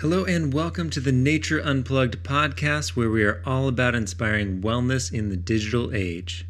Hello, 0.00 0.24
and 0.24 0.52
welcome 0.52 0.90
to 0.90 0.98
the 0.98 1.12
Nature 1.12 1.60
Unplugged 1.60 2.24
podcast, 2.24 2.96
where 2.96 3.08
we 3.08 3.22
are 3.22 3.40
all 3.46 3.68
about 3.68 3.94
inspiring 3.94 4.60
wellness 4.60 5.12
in 5.12 5.28
the 5.28 5.36
digital 5.36 5.94
age. 5.94 6.48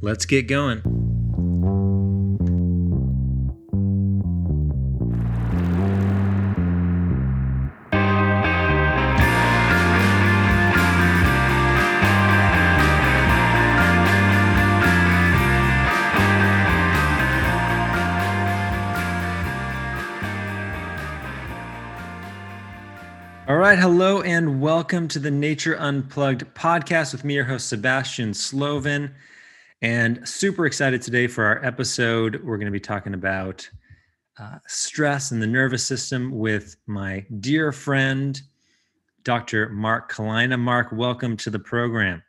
Let's 0.00 0.24
get 0.24 0.46
going. 0.46 1.03
Hello, 23.84 24.22
and 24.22 24.62
welcome 24.62 25.06
to 25.06 25.18
the 25.18 25.30
Nature 25.30 25.76
Unplugged 25.78 26.42
podcast 26.54 27.12
with 27.12 27.22
me, 27.22 27.34
your 27.34 27.44
host, 27.44 27.68
Sebastian 27.68 28.32
Slovin. 28.32 29.14
And 29.82 30.26
super 30.26 30.64
excited 30.64 31.02
today 31.02 31.26
for 31.26 31.44
our 31.44 31.62
episode. 31.62 32.42
We're 32.42 32.56
going 32.56 32.64
to 32.64 32.72
be 32.72 32.80
talking 32.80 33.12
about 33.12 33.68
uh, 34.40 34.56
stress 34.66 35.32
and 35.32 35.42
the 35.42 35.46
nervous 35.46 35.84
system 35.84 36.30
with 36.30 36.76
my 36.86 37.26
dear 37.40 37.72
friend, 37.72 38.40
Dr. 39.22 39.68
Mark 39.68 40.10
Kalina. 40.10 40.58
Mark, 40.58 40.90
welcome 40.90 41.36
to 41.36 41.50
the 41.50 41.58
program. 41.58 42.22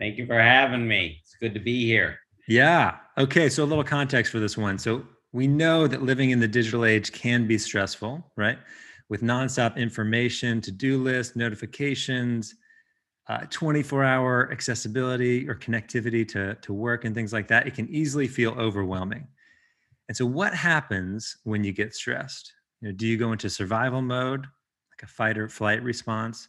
Thank 0.00 0.18
you 0.18 0.26
for 0.26 0.40
having 0.40 0.88
me. 0.88 1.20
It's 1.22 1.36
good 1.36 1.54
to 1.54 1.60
be 1.60 1.86
here. 1.86 2.18
Yeah. 2.48 2.96
Okay. 3.16 3.48
So, 3.48 3.62
a 3.62 3.66
little 3.66 3.84
context 3.84 4.32
for 4.32 4.40
this 4.40 4.58
one. 4.58 4.78
So, 4.78 5.06
we 5.30 5.46
know 5.46 5.86
that 5.86 6.02
living 6.02 6.30
in 6.30 6.40
the 6.40 6.48
digital 6.48 6.84
age 6.84 7.12
can 7.12 7.46
be 7.46 7.56
stressful, 7.56 8.32
right? 8.34 8.58
With 9.12 9.20
nonstop 9.20 9.76
information, 9.76 10.58
to 10.62 10.70
do 10.70 10.96
lists, 10.96 11.36
notifications, 11.36 12.54
uh, 13.28 13.44
24 13.50 14.02
hour 14.02 14.50
accessibility 14.50 15.46
or 15.46 15.54
connectivity 15.54 16.26
to, 16.26 16.54
to 16.62 16.72
work 16.72 17.04
and 17.04 17.14
things 17.14 17.30
like 17.30 17.46
that, 17.46 17.66
it 17.66 17.74
can 17.74 17.86
easily 17.90 18.26
feel 18.26 18.52
overwhelming. 18.52 19.28
And 20.08 20.16
so, 20.16 20.24
what 20.24 20.54
happens 20.54 21.36
when 21.44 21.62
you 21.62 21.72
get 21.72 21.94
stressed? 21.94 22.54
You 22.80 22.88
know, 22.88 22.94
do 22.94 23.06
you 23.06 23.18
go 23.18 23.32
into 23.32 23.50
survival 23.50 24.00
mode, 24.00 24.46
like 24.90 25.02
a 25.02 25.06
fight 25.06 25.36
or 25.36 25.46
flight 25.46 25.82
response, 25.82 26.48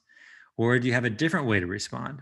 or 0.56 0.80
do 0.80 0.88
you 0.88 0.94
have 0.94 1.04
a 1.04 1.10
different 1.10 1.48
way 1.48 1.60
to 1.60 1.68
respond? 1.68 2.22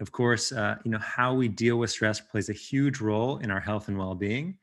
Of 0.00 0.12
course, 0.12 0.52
uh, 0.52 0.76
you 0.84 0.90
know 0.90 0.98
how 0.98 1.32
we 1.32 1.48
deal 1.48 1.78
with 1.78 1.88
stress 1.88 2.20
plays 2.20 2.50
a 2.50 2.52
huge 2.52 3.00
role 3.00 3.38
in 3.38 3.50
our 3.50 3.60
health 3.60 3.88
and 3.88 3.96
well-being. 3.96 4.58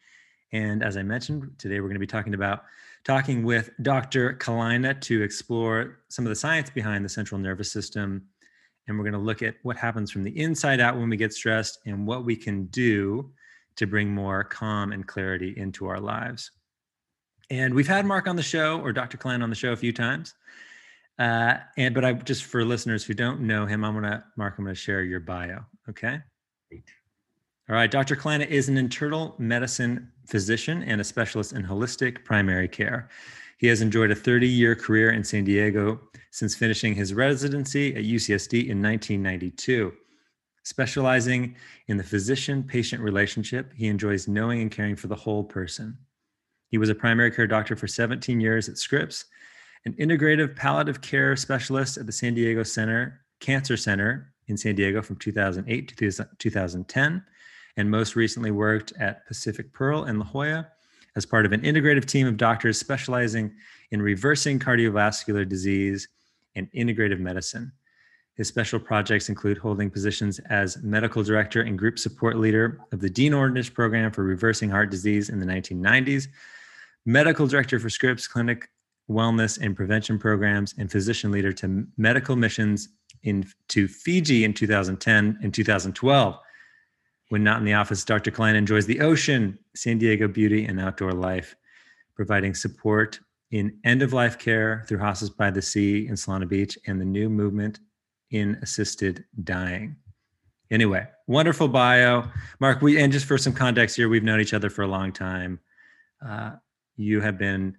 And 0.52 0.84
as 0.84 0.98
I 0.98 1.02
mentioned, 1.02 1.50
today 1.58 1.80
we're 1.80 1.88
going 1.88 1.96
to 1.96 2.00
be 2.00 2.06
talking 2.06 2.36
about 2.36 2.66
talking 3.04 3.44
with 3.44 3.70
Dr. 3.82 4.34
Kalina 4.36 5.00
to 5.02 5.22
explore 5.22 6.00
some 6.09 6.26
of 6.26 6.30
the 6.30 6.36
science 6.36 6.70
behind 6.70 7.04
the 7.04 7.09
central 7.09 7.40
nervous 7.40 7.72
system. 7.72 8.23
And 8.88 8.98
we're 8.98 9.04
going 9.04 9.14
to 9.14 9.20
look 9.20 9.42
at 9.42 9.56
what 9.64 9.78
happens 9.78 10.12
from 10.12 10.23
the 10.23 10.38
inside 10.40 10.80
out 10.80 10.98
when 10.98 11.09
we 11.09 11.18
get 11.18 11.34
stressed 11.34 11.80
and 11.86 12.08
what 12.08 12.26
we 12.26 12.36
can 12.36 12.66
do 12.66 13.31
to 13.76 13.88
bring 13.88 14.09
more 14.09 14.44
calm 14.44 14.92
and 14.92 15.08
clarity 15.08 15.54
into 15.58 15.88
our 15.88 16.00
lives. 16.00 16.52
And 17.50 17.74
we've 17.74 17.88
had 17.88 18.06
Mark 18.06 18.28
on 18.28 18.36
the 18.36 18.44
show 18.44 18.80
or 18.81 18.94
Dr. 18.94 19.18
Kalina 19.18 19.44
on 19.44 19.50
the 19.50 19.56
show 19.56 19.72
a 19.72 19.76
few 19.76 19.94
times. 19.94 20.34
Uh, 21.20 21.56
and 21.78 21.94
but 21.94 22.04
I 22.04 22.14
just 22.14 22.46
for 22.46 22.66
listeners 22.66 23.04
who 23.04 23.14
don't 23.14 23.42
know 23.42 23.66
him, 23.66 23.84
I'm 23.84 23.94
gonna 23.94 24.26
Mark, 24.36 24.56
I'm 24.58 24.66
gonna 24.66 24.76
share 24.76 25.04
your 25.04 25.20
bio. 25.20 25.59
Okay. 25.88 26.20
Great. 26.70 26.90
All 27.70 27.76
right, 27.76 27.92
Dr. 27.92 28.16
Kalina 28.16 28.48
is 28.48 28.68
an 28.68 28.78
internal 28.78 29.36
medicine 29.38 30.12
physician 30.26 30.84
and 30.84 31.02
a 31.02 31.04
specialist 31.04 31.54
in 31.54 31.64
holistic 31.64 32.24
primary 32.24 32.68
care. 32.68 33.10
He 33.58 33.68
has 33.68 33.82
enjoyed 33.82 34.12
a 34.12 34.16
30 34.16 34.48
year 34.48 34.76
career 34.76 35.12
in 35.12 35.24
San 35.24 35.44
Diego 35.44 36.00
since 36.32 36.56
finishing 36.56 36.96
his 36.96 37.14
residency 37.14 37.96
at 37.96 38.04
UCSD 38.04 38.68
in 38.68 38.82
1992. 38.82 39.94
Specializing 40.64 41.56
in 41.88 41.98
the 41.98 42.04
physician 42.04 42.64
patient 42.64 43.02
relationship, 43.02 43.74
he 43.75 43.88
enjoys 43.88 44.28
knowing 44.28 44.62
and 44.62 44.72
caring 44.72 44.96
for 44.96 45.08
the 45.08 45.16
whole 45.16 45.44
person. 45.44 45.97
He 46.70 46.78
was 46.78 46.90
a 46.90 46.96
primary 46.96 47.31
care 47.31 47.47
doctor 47.47 47.76
for 47.76 47.88
17 47.88 48.40
years 48.40 48.68
at 48.70 48.78
Scripps, 48.78 49.26
an 49.86 49.94
integrative 49.94 50.56
palliative 50.56 51.02
care 51.02 51.36
specialist 51.36 51.97
at 51.97 52.06
the 52.06 52.12
San 52.12 52.34
Diego 52.34 52.64
Center 52.64 53.22
Cancer 53.40 53.76
Center 53.76 54.34
in 54.47 54.58
San 54.58 54.76
Diego 54.76 55.02
from 55.02 55.18
2008 55.18 55.97
to 55.97 56.26
2010 56.40 57.24
and 57.78 57.89
most 57.89 58.16
recently 58.16 58.51
worked 58.51 58.94
at 59.00 59.25
Pacific 59.28 59.73
Pearl 59.73 60.06
in 60.06 60.19
La 60.19 60.25
Jolla 60.25 60.67
as 61.16 61.25
part 61.25 61.45
of 61.45 61.51
an 61.51 61.61
integrative 61.61 62.06
team 62.06 62.28
of 62.28 62.38
doctors 62.38 62.79
specializing 62.79 63.53
in 63.91 64.01
reversing 64.01 64.59
cardiovascular 64.59 65.47
disease 65.47 66.07
and 66.56 66.72
integrative 66.72 67.19
medicine. 67.19 67.72
His 68.35 68.47
special 68.47 68.79
projects 68.79 69.29
include 69.29 69.59
holding 69.59 69.91
positions 69.91 70.39
as 70.50 70.81
medical 70.81 71.22
director 71.22 71.61
and 71.61 71.78
group 71.78 72.00
support 72.00 72.38
leader 72.38 72.79
of 72.91 73.00
the 73.00 73.09
Dean 73.09 73.31
Ornish 73.31 73.72
Program 73.72 74.11
for 74.11 74.23
Reversing 74.23 74.72
Heart 74.72 74.90
Disease 74.90 75.29
in 75.29 75.40
the 75.40 75.45
1990s, 75.45 76.28
medical 77.05 77.45
director 77.45 77.79
for 77.79 77.91
Scripps 77.91 78.28
Clinic 78.28 78.69
Wellness 79.09 79.59
and 79.61 79.75
Prevention 79.75 80.17
Programs, 80.17 80.73
and 80.79 80.91
physician 80.91 81.31
leader 81.31 81.51
to 81.53 81.85
medical 81.97 82.35
missions 82.35 82.90
in, 83.22 83.45
to 83.67 83.88
Fiji 83.88 84.45
in 84.45 84.53
2010 84.53 85.38
and 85.44 85.53
2012. 85.53 86.40
When 87.34 87.44
not 87.44 87.58
in 87.58 87.66
the 87.66 87.74
office, 87.74 88.06
Dr. 88.06 88.30
Kalina 88.30 88.58
enjoys 88.58 88.86
the 88.86 89.00
ocean, 89.00 89.58
San 89.76 89.98
Diego 89.98 90.28
beauty, 90.28 90.66
and 90.66 90.80
outdoor 90.80 91.14
life, 91.14 91.56
providing 92.16 92.54
support 92.54 93.20
in 93.50 93.80
end 93.84 94.04
of 94.04 94.14
life 94.14 94.38
care 94.38 94.86
through 94.88 95.00
Hospice 95.00 95.30
by 95.30 95.50
the 95.50 95.60
Sea 95.60 96.06
in 96.06 96.14
Solana 96.14 96.48
Beach 96.48 96.78
and 96.86 97.02
the 97.02 97.06
new 97.06 97.30
movement 97.30 97.80
in 98.30 98.60
assisted 98.62 99.26
dying. 99.44 99.96
Anyway, 100.70 101.08
wonderful 101.26 101.68
bio. 101.68 102.26
Mark, 102.60 102.84
we, 102.84 103.02
and 103.02 103.12
just 103.12 103.26
for 103.26 103.40
some 103.40 103.54
context 103.54 103.96
here, 103.96 104.10
we've 104.10 104.22
known 104.22 104.40
each 104.40 104.54
other 104.54 104.70
for 104.70 104.84
a 104.84 104.88
long 104.88 105.12
time. 105.12 105.60
Uh, 106.24 106.52
you 106.98 107.20
have 107.20 107.40
been 107.40 107.76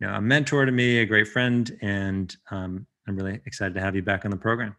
you 0.00 0.06
know, 0.06 0.16
a 0.16 0.20
mentor 0.20 0.66
to 0.66 0.72
me, 0.72 0.98
a 0.98 1.06
great 1.06 1.28
friend, 1.28 1.78
and 1.80 2.36
um, 2.50 2.86
I'm 3.06 3.16
really 3.16 3.40
excited 3.46 3.72
to 3.72 3.80
have 3.80 3.96
you 3.96 4.02
back 4.02 4.26
on 4.26 4.30
the 4.30 4.36
program. 4.36 4.76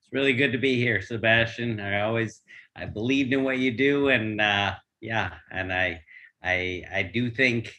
It's 0.00 0.14
really 0.14 0.32
good 0.32 0.52
to 0.52 0.58
be 0.58 0.76
here, 0.76 1.02
Sebastian. 1.02 1.78
I 1.78 2.00
always 2.00 2.40
I 2.78 2.86
believed 2.86 3.32
in 3.32 3.42
what 3.44 3.58
you 3.58 3.72
do, 3.72 4.08
and 4.08 4.40
uh, 4.40 4.74
yeah, 5.00 5.34
and 5.50 5.72
I 5.72 6.02
I 6.42 6.84
I 6.92 7.02
do 7.02 7.30
think 7.30 7.74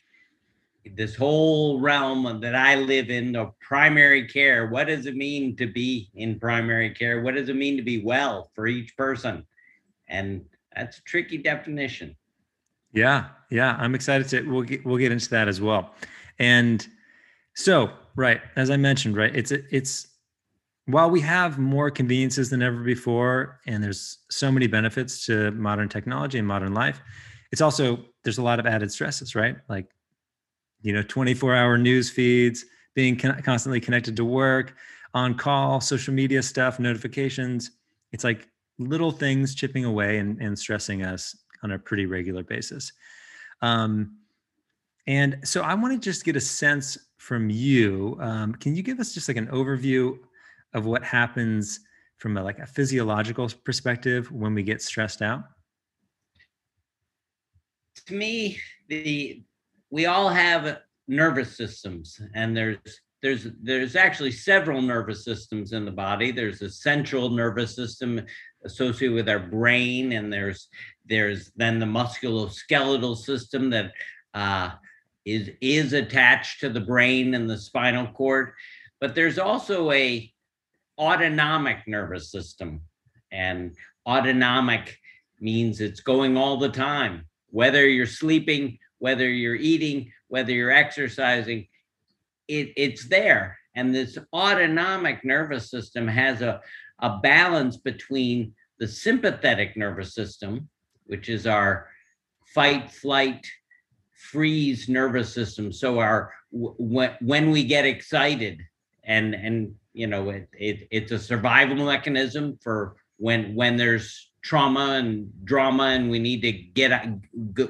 this 0.95 1.15
whole 1.15 1.79
realm 1.79 2.41
that 2.41 2.55
I 2.55 2.75
live 2.75 3.09
in, 3.09 3.31
the 3.31 3.51
primary 3.61 4.27
care. 4.27 4.67
What 4.67 4.87
does 4.87 5.05
it 5.05 5.15
mean 5.15 5.55
to 5.57 5.67
be 5.67 6.09
in 6.15 6.39
primary 6.39 6.93
care? 6.93 7.21
What 7.21 7.35
does 7.35 7.49
it 7.49 7.55
mean 7.55 7.77
to 7.77 7.83
be 7.83 8.03
well 8.03 8.51
for 8.55 8.67
each 8.67 8.95
person? 8.97 9.45
And 10.07 10.45
that's 10.75 10.97
a 10.97 11.03
tricky 11.03 11.37
definition. 11.37 12.15
Yeah, 12.91 13.27
yeah, 13.51 13.75
I'm 13.79 13.95
excited 13.95 14.27
to. 14.29 14.41
We'll 14.49 14.63
get 14.63 14.85
we'll 14.85 14.97
get 14.97 15.11
into 15.11 15.29
that 15.29 15.47
as 15.47 15.61
well. 15.61 15.93
And 16.39 16.85
so, 17.55 17.91
right, 18.15 18.41
as 18.55 18.69
I 18.69 18.77
mentioned, 18.77 19.15
right, 19.15 19.35
it's 19.35 19.51
it's 19.51 20.07
while 20.91 21.09
we 21.09 21.21
have 21.21 21.59
more 21.59 21.91
conveniences 21.91 22.49
than 22.49 22.61
ever 22.61 22.83
before 22.83 23.59
and 23.67 23.83
there's 23.83 24.19
so 24.29 24.51
many 24.51 24.67
benefits 24.67 25.25
to 25.25 25.51
modern 25.51 25.87
technology 25.87 26.37
and 26.37 26.47
modern 26.47 26.73
life 26.73 27.01
it's 27.51 27.61
also 27.61 28.05
there's 28.23 28.37
a 28.37 28.43
lot 28.43 28.59
of 28.59 28.65
added 28.65 28.91
stresses 28.91 29.35
right? 29.35 29.57
Like 29.67 29.87
you 30.81 30.93
know 30.93 31.03
24 31.03 31.55
hour 31.55 31.77
news 31.77 32.09
feeds 32.09 32.65
being 32.95 33.17
con- 33.17 33.41
constantly 33.41 33.79
connected 33.79 34.15
to 34.15 34.25
work 34.25 34.75
on 35.13 35.35
call 35.35 35.81
social 35.81 36.13
media 36.13 36.41
stuff 36.43 36.79
notifications. 36.79 37.71
It's 38.11 38.23
like 38.23 38.47
little 38.77 39.11
things 39.11 39.55
chipping 39.55 39.85
away 39.85 40.19
and, 40.19 40.39
and 40.41 40.57
stressing 40.57 41.03
us 41.03 41.35
on 41.63 41.71
a 41.71 41.79
pretty 41.79 42.05
regular 42.05 42.43
basis. 42.43 42.93
Um, 43.61 44.15
and 45.07 45.39
so 45.43 45.61
i 45.61 45.73
want 45.73 45.93
to 45.93 45.99
just 45.99 46.25
get 46.25 46.35
a 46.35 46.41
sense 46.41 46.97
from 47.17 47.49
you 47.49 48.17
um, 48.19 48.53
can 48.53 48.75
you 48.75 48.83
give 48.83 48.99
us 48.99 49.13
just 49.13 49.27
like 49.27 49.37
an 49.37 49.47
overview 49.47 50.17
of 50.73 50.85
what 50.85 51.03
happens 51.03 51.79
from 52.17 52.37
a, 52.37 52.43
like 52.43 52.59
a 52.59 52.65
physiological 52.65 53.49
perspective 53.63 54.31
when 54.31 54.53
we 54.53 54.63
get 54.63 54.81
stressed 54.81 55.21
out? 55.21 55.43
To 58.05 58.13
me, 58.13 58.59
the 58.87 59.43
we 59.89 60.05
all 60.05 60.29
have 60.29 60.79
nervous 61.07 61.55
systems, 61.57 62.21
and 62.35 62.55
there's 62.55 62.77
there's 63.21 63.47
there's 63.61 63.95
actually 63.95 64.31
several 64.31 64.81
nervous 64.81 65.25
systems 65.25 65.73
in 65.73 65.85
the 65.85 65.91
body. 65.91 66.31
There's 66.31 66.61
a 66.61 66.69
central 66.69 67.29
nervous 67.29 67.75
system 67.75 68.21
associated 68.65 69.15
with 69.15 69.29
our 69.29 69.39
brain, 69.39 70.13
and 70.13 70.31
there's 70.31 70.69
there's 71.05 71.51
then 71.55 71.79
the 71.79 71.85
musculoskeletal 71.85 73.17
system 73.17 73.69
that 73.71 73.91
uh, 74.33 74.71
is 75.25 75.49
is 75.61 75.93
attached 75.93 76.61
to 76.61 76.69
the 76.69 76.79
brain 76.79 77.33
and 77.33 77.49
the 77.49 77.57
spinal 77.57 78.07
cord. 78.07 78.53
But 79.01 79.15
there's 79.15 79.39
also 79.39 79.91
a 79.91 80.31
autonomic 80.99 81.87
nervous 81.87 82.31
system. 82.31 82.81
And 83.31 83.75
autonomic 84.05 84.97
means 85.39 85.81
it's 85.81 86.01
going 86.01 86.37
all 86.37 86.57
the 86.57 86.69
time, 86.69 87.25
whether 87.49 87.87
you're 87.87 88.05
sleeping, 88.05 88.77
whether 88.99 89.29
you're 89.29 89.55
eating, 89.55 90.11
whether 90.27 90.51
you're 90.51 90.71
exercising, 90.71 91.67
it, 92.47 92.73
it's 92.75 93.07
there. 93.07 93.57
And 93.75 93.93
this 93.93 94.17
autonomic 94.33 95.23
nervous 95.23 95.69
system 95.69 96.07
has 96.07 96.41
a, 96.41 96.61
a 96.99 97.17
balance 97.19 97.77
between 97.77 98.53
the 98.79 98.87
sympathetic 98.87 99.77
nervous 99.77 100.13
system, 100.13 100.69
which 101.05 101.29
is 101.29 101.47
our 101.47 101.89
fight, 102.53 102.91
flight, 102.91 103.45
freeze 104.11 104.89
nervous 104.89 105.33
system. 105.33 105.71
So 105.71 105.99
our 105.99 106.33
when 106.51 107.15
when 107.21 107.51
we 107.51 107.63
get 107.63 107.85
excited, 107.85 108.61
and 109.03 109.33
and 109.33 109.75
you 109.93 110.07
know 110.07 110.29
it, 110.29 110.47
it 110.53 110.87
it's 110.91 111.11
a 111.11 111.19
survival 111.19 111.85
mechanism 111.85 112.57
for 112.61 112.95
when 113.17 113.55
when 113.55 113.77
there's 113.77 114.29
trauma 114.41 114.95
and 114.99 115.29
drama 115.43 115.83
and 115.83 116.09
we 116.09 116.19
need 116.19 116.41
to 116.41 116.51
get 116.51 117.07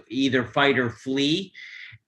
either 0.08 0.44
fight 0.44 0.78
or 0.78 0.90
flee. 0.90 1.52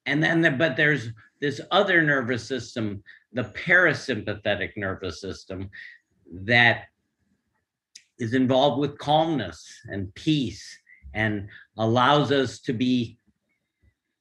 And 0.05 0.23
then 0.23 0.41
the, 0.41 0.51
but 0.51 0.75
there's 0.75 1.09
this 1.39 1.61
other 1.71 2.01
nervous 2.03 2.47
system 2.47 3.03
the 3.33 3.43
parasympathetic 3.43 4.71
nervous 4.75 5.21
system 5.21 5.69
that 6.31 6.85
is 8.19 8.33
involved 8.33 8.79
with 8.79 8.97
calmness 8.97 9.79
and 9.85 10.13
peace 10.15 10.77
and 11.13 11.47
allows 11.77 12.31
us 12.31 12.59
to 12.59 12.73
be 12.73 13.17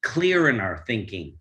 clear 0.03 0.49
in 0.49 0.61
our 0.61 0.85
thinking 0.87 1.37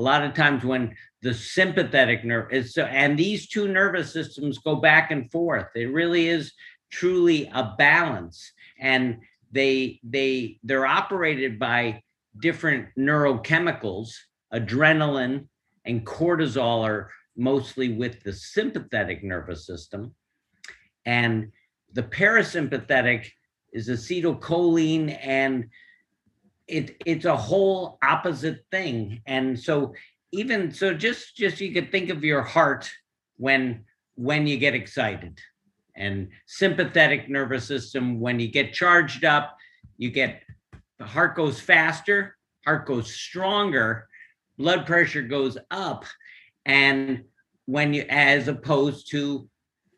a 0.00 0.02
lot 0.02 0.24
of 0.24 0.32
times 0.32 0.64
when 0.64 0.94
the 1.20 1.34
sympathetic 1.34 2.24
nerve 2.24 2.50
is 2.50 2.72
so 2.72 2.84
and 2.84 3.18
these 3.18 3.46
two 3.46 3.68
nervous 3.68 4.10
systems 4.10 4.56
go 4.56 4.76
back 4.76 5.10
and 5.10 5.30
forth. 5.30 5.66
It 5.74 5.92
really 5.92 6.28
is 6.28 6.54
truly 6.90 7.50
a 7.52 7.74
balance 7.76 8.50
and 8.80 9.18
they 9.52 10.00
they 10.02 10.58
they're 10.64 10.86
operated 10.86 11.58
by 11.58 12.02
different 12.40 12.88
neurochemicals. 12.98 14.08
Adrenaline 14.54 15.48
and 15.84 16.06
cortisol 16.06 16.82
are 16.82 17.10
mostly 17.36 17.92
with 17.92 18.22
the 18.22 18.32
sympathetic 18.32 19.22
nervous 19.22 19.66
system 19.66 20.14
and 21.04 21.52
the 21.92 22.02
parasympathetic 22.02 23.28
is 23.74 23.90
acetylcholine 23.90 25.16
and 25.20 25.66
it 26.70 26.96
it's 27.04 27.24
a 27.24 27.36
whole 27.36 27.98
opposite 28.02 28.64
thing. 28.70 29.20
And 29.26 29.58
so 29.58 29.94
even 30.32 30.72
so 30.72 30.94
just 30.94 31.36
just 31.36 31.60
you 31.60 31.72
could 31.72 31.90
think 31.90 32.10
of 32.10 32.24
your 32.24 32.42
heart 32.42 32.90
when 33.36 33.84
when 34.14 34.46
you 34.46 34.56
get 34.56 34.74
excited. 34.74 35.38
And 35.96 36.28
sympathetic 36.46 37.28
nervous 37.28 37.66
system 37.66 38.20
when 38.20 38.40
you 38.40 38.48
get 38.48 38.72
charged 38.72 39.24
up 39.24 39.56
you 39.98 40.10
get 40.10 40.42
the 40.98 41.04
heart 41.04 41.36
goes 41.36 41.60
faster 41.60 42.36
heart 42.64 42.86
goes 42.86 43.12
stronger 43.12 44.08
blood 44.60 44.86
pressure 44.86 45.22
goes 45.22 45.56
up. 45.70 46.04
And 46.66 47.24
when 47.64 47.94
you 47.94 48.04
as 48.10 48.46
opposed 48.46 49.10
to 49.10 49.48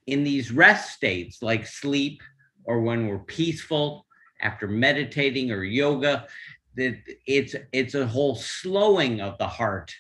in 0.07 0.23
these 0.23 0.53
rest 0.53 0.93
states 0.93 1.43
like 1.43 1.67
sleep 1.67 2.23
or 2.65 2.81
when 2.81 3.09
we're 3.09 3.19
peaceful 3.19 4.07
after 4.41 4.69
meditating 4.69 5.51
or 5.51 5.65
yoga 5.65 6.27
that 6.77 6.97
it's 7.27 7.55
it's 7.73 7.95
a 7.95 8.07
whole 8.07 8.35
slowing 8.35 9.21
of 9.21 9.39
the 9.39 9.47
heart. 9.47 9.95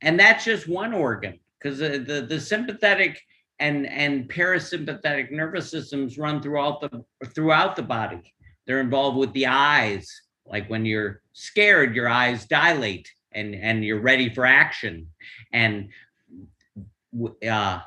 And 0.00 0.18
that's 0.18 0.44
just 0.44 0.68
one 0.68 0.92
organ 0.92 1.38
because 1.58 1.78
the, 1.78 1.98
the, 1.98 2.22
the 2.22 2.40
sympathetic 2.40 3.20
and 3.60 3.86
and 3.86 4.28
parasympathetic 4.28 5.30
nervous 5.30 5.70
systems 5.70 6.18
run 6.18 6.42
throughout 6.42 6.80
the 6.80 7.04
throughout 7.34 7.76
the 7.76 7.82
body. 7.82 8.34
They're 8.66 8.80
involved 8.80 9.18
with 9.18 9.32
the 9.32 9.46
eyes 9.46 10.08
like 10.46 10.68
when 10.68 10.84
you're 10.84 11.22
scared 11.32 11.94
your 11.94 12.08
eyes 12.08 12.46
dilate 12.46 13.10
and 13.32 13.54
and 13.54 13.84
you're 13.84 14.00
ready 14.00 14.28
for 14.28 14.44
action. 14.44 15.06
And 15.52 15.90
uh, 17.14 17.80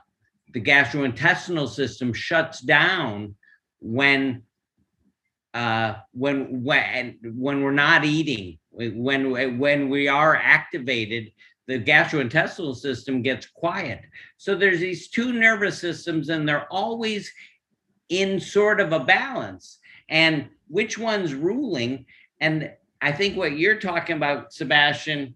the 0.53 0.61
gastrointestinal 0.61 1.67
system 1.67 2.13
shuts 2.13 2.61
down 2.61 3.35
when 3.79 4.43
uh, 5.55 5.95
when 6.11 6.63
when 6.63 7.17
when 7.23 7.63
we're 7.63 7.71
not 7.71 8.03
eating, 8.03 8.59
when 8.71 9.57
when 9.57 9.89
we 9.89 10.07
are 10.09 10.35
activated, 10.35 11.31
the 11.67 11.79
gastrointestinal 11.79 12.75
system 12.75 13.21
gets 13.21 13.47
quiet. 13.47 14.01
So 14.37 14.53
there's 14.53 14.81
these 14.81 15.07
two 15.07 15.31
nervous 15.31 15.79
systems, 15.79 16.27
and 16.27 16.47
they're 16.47 16.71
always 16.71 17.31
in 18.09 18.39
sort 18.39 18.81
of 18.81 18.91
a 18.91 18.99
balance. 18.99 19.79
And 20.09 20.49
which 20.67 20.97
one's 20.97 21.33
ruling? 21.33 22.05
And 22.41 22.71
I 23.01 23.13
think 23.13 23.37
what 23.37 23.57
you're 23.57 23.79
talking 23.79 24.17
about, 24.17 24.53
Sebastian, 24.53 25.35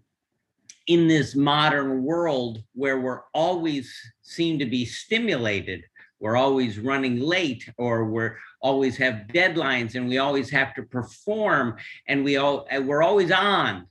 in 0.86 1.08
this 1.08 1.34
modern 1.34 2.02
world 2.02 2.62
where 2.74 3.00
we're 3.00 3.22
always 3.32 3.90
seem 4.20 4.58
to 4.58 4.66
be 4.66 4.84
stimulated, 4.84 5.82
we're 6.20 6.36
always 6.36 6.78
running 6.78 7.18
late, 7.18 7.68
or 7.78 8.04
we're 8.04 8.36
always 8.60 8.96
have 8.98 9.26
deadlines 9.32 9.94
and 9.94 10.08
we 10.08 10.18
always 10.18 10.50
have 10.50 10.74
to 10.74 10.82
perform 10.82 11.76
and 12.06 12.22
we 12.22 12.36
all 12.36 12.66
we're 12.82 13.02
always 13.02 13.32
on 13.32 13.86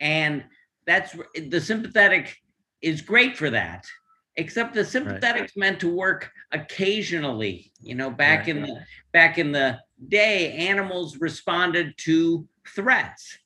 and 0.00 0.44
that's 0.86 1.16
the 1.48 1.60
sympathetic 1.60 2.36
is 2.82 3.00
great 3.00 3.36
for 3.36 3.48
that 3.48 3.86
except 4.36 4.74
the 4.74 4.84
sympathetic's 4.84 5.52
right. 5.56 5.60
meant 5.60 5.80
to 5.80 5.88
work 5.88 6.30
occasionally 6.52 7.72
you 7.80 7.94
know 7.94 8.10
back 8.10 8.40
right. 8.40 8.48
in 8.48 8.62
the 8.62 8.84
back 9.12 9.38
in 9.38 9.50
the 9.50 9.78
day 10.08 10.52
animals 10.52 11.18
responded 11.18 11.94
to 11.96 12.46
threats 12.66 13.38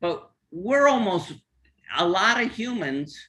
but 0.00 0.30
we're 0.52 0.86
almost 0.86 1.32
a 1.98 2.06
lot 2.06 2.40
of 2.40 2.52
humans 2.52 3.28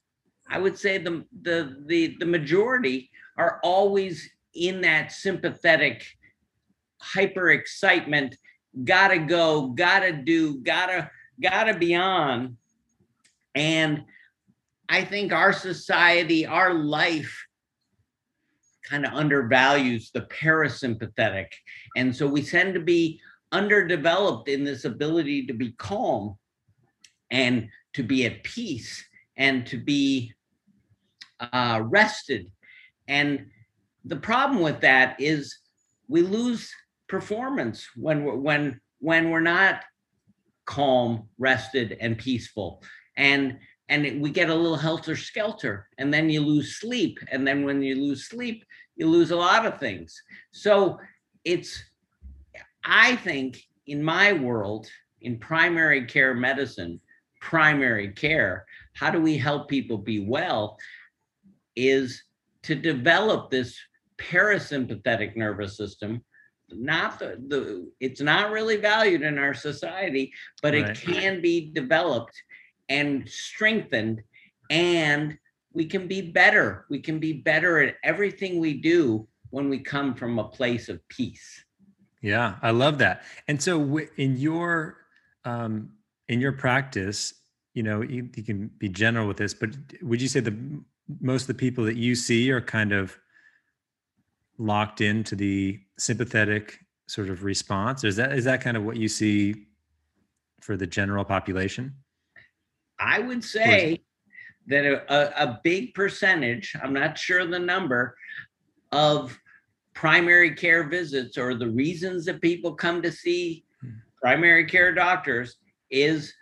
i 0.49 0.57
would 0.57 0.77
say 0.77 0.97
the 0.97 1.25
the 1.41 1.83
the, 1.87 2.15
the 2.19 2.25
majority 2.25 3.09
are 3.37 3.59
always 3.63 4.29
in 4.53 4.81
that 4.81 5.11
sympathetic 5.11 6.05
hyper 7.05 7.51
excitement, 7.51 8.35
gotta 8.83 9.19
go, 9.19 9.67
gotta 9.67 10.11
do, 10.11 10.57
gotta, 10.59 11.09
gotta 11.41 11.77
be 11.77 11.95
on. 11.95 12.57
And 13.53 14.03
I 14.89 15.03
think 15.03 15.31
our 15.31 15.53
society, 15.53 16.45
our 16.45 16.73
life 16.73 17.45
kind 18.89 19.05
of 19.05 19.13
undervalues 19.13 20.11
the 20.11 20.21
parasympathetic. 20.21 21.47
And 21.95 22.15
so 22.15 22.27
we 22.27 22.43
tend 22.43 22.73
to 22.73 22.79
be 22.79 23.19
underdeveloped 23.51 24.49
in 24.49 24.63
this 24.63 24.85
ability 24.85 25.47
to 25.47 25.53
be 25.53 25.71
calm 25.73 26.37
and 27.31 27.69
to 27.93 28.03
be 28.03 28.25
at 28.25 28.43
peace 28.43 29.03
and 29.37 29.65
to 29.67 29.77
be 29.77 30.33
uh, 31.39 31.81
rested. 31.83 32.51
And 33.07 33.47
the 34.03 34.15
problem 34.15 34.61
with 34.61 34.81
that 34.81 35.19
is 35.19 35.57
we 36.07 36.21
lose 36.21 36.71
performance 37.07 37.87
when 37.95 38.23
we're 38.23 38.35
when 38.35 38.79
when 38.99 39.29
we're 39.29 39.41
not 39.41 39.83
calm 40.65 41.27
rested 41.37 41.97
and 41.99 42.17
peaceful. 42.17 42.83
And 43.17 43.59
and 43.89 44.21
we 44.21 44.31
get 44.31 44.49
a 44.49 44.55
little 44.55 44.77
helter 44.77 45.15
skelter 45.15 45.87
and 45.99 46.13
then 46.13 46.29
you 46.29 46.41
lose 46.41 46.79
sleep. 46.79 47.19
And 47.31 47.47
then 47.47 47.65
when 47.65 47.81
you 47.81 47.95
lose 47.95 48.27
sleep 48.27 48.63
you 48.95 49.07
lose 49.07 49.31
a 49.31 49.35
lot 49.35 49.65
of 49.65 49.79
things. 49.79 50.21
So 50.51 50.99
it's 51.45 51.81
i 52.83 53.15
think 53.17 53.61
in 53.87 54.03
my 54.03 54.33
world 54.33 54.87
in 55.21 55.39
primary 55.39 56.05
care 56.05 56.33
medicine 56.33 56.99
primary 57.41 58.09
care. 58.09 58.65
How 58.93 59.11
do 59.11 59.21
we 59.21 59.37
help 59.37 59.67
people 59.67 59.97
be 59.97 60.19
well 60.19 60.77
is 61.75 62.23
to 62.63 62.75
develop 62.75 63.51
this 63.51 63.77
parasympathetic 64.17 65.35
nervous 65.35 65.77
system. 65.77 66.23
Not 66.69 67.19
the, 67.19 67.37
the 67.47 67.91
it's 67.99 68.21
not 68.21 68.51
really 68.51 68.77
valued 68.77 69.21
in 69.21 69.37
our 69.37 69.53
society 69.53 70.33
but 70.63 70.73
right. 70.73 70.89
it 70.89 70.99
can 70.99 71.41
be 71.41 71.71
developed 71.71 72.33
and 72.89 73.29
strengthened 73.29 74.21
and 74.71 75.37
we 75.73 75.85
can 75.85 76.07
be 76.07 76.21
better. 76.21 76.85
We 76.89 76.99
can 76.99 77.19
be 77.19 77.33
better 77.33 77.79
at 77.79 77.97
everything 78.03 78.59
we 78.59 78.81
do 78.81 79.27
when 79.51 79.69
we 79.69 79.79
come 79.79 80.15
from 80.15 80.39
a 80.39 80.47
place 80.47 80.89
of 80.89 81.07
peace. 81.07 81.63
Yeah 82.21 82.55
i 82.63 82.71
love 82.71 82.97
that. 82.99 83.23
And 83.47 83.61
so 83.61 83.99
in 84.17 84.37
your 84.37 84.97
um 85.43 85.91
in 86.29 86.39
your 86.39 86.51
practice 86.51 87.33
you 87.73 87.83
know 87.83 88.01
you, 88.01 88.29
you 88.35 88.43
can 88.43 88.67
be 88.77 88.89
general 88.89 89.27
with 89.27 89.37
this 89.37 89.53
but 89.53 89.69
would 90.01 90.21
you 90.21 90.27
say 90.27 90.39
the 90.39 90.57
most 91.21 91.43
of 91.43 91.47
the 91.47 91.53
people 91.53 91.83
that 91.83 91.97
you 91.97 92.15
see 92.15 92.51
are 92.51 92.61
kind 92.61 92.91
of 92.91 93.17
locked 94.57 95.01
into 95.01 95.35
the 95.35 95.79
sympathetic 95.97 96.79
sort 97.07 97.29
of 97.29 97.43
response? 97.43 98.03
Is 98.03 98.15
that 98.15 98.33
is 98.33 98.45
that 98.45 98.61
kind 98.61 98.77
of 98.77 98.83
what 98.83 98.97
you 98.97 99.07
see 99.07 99.67
for 100.61 100.77
the 100.77 100.87
general 100.87 101.23
population? 101.23 101.93
I 102.99 103.19
would 103.19 103.43
say 103.43 104.01
that 104.67 104.85
a, 104.85 105.43
a 105.43 105.59
big 105.63 105.93
percentage, 105.93 106.75
I'm 106.81 106.93
not 106.93 107.17
sure 107.17 107.45
the 107.45 107.59
number, 107.59 108.15
of 108.91 109.37
primary 109.93 110.55
care 110.55 110.83
visits 110.83 111.37
or 111.37 111.55
the 111.55 111.69
reasons 111.69 112.25
that 112.25 112.41
people 112.41 112.73
come 112.73 113.01
to 113.01 113.11
see 113.11 113.65
hmm. 113.81 113.89
primary 114.21 114.65
care 114.65 114.93
doctors 114.93 115.57
is 115.89 116.33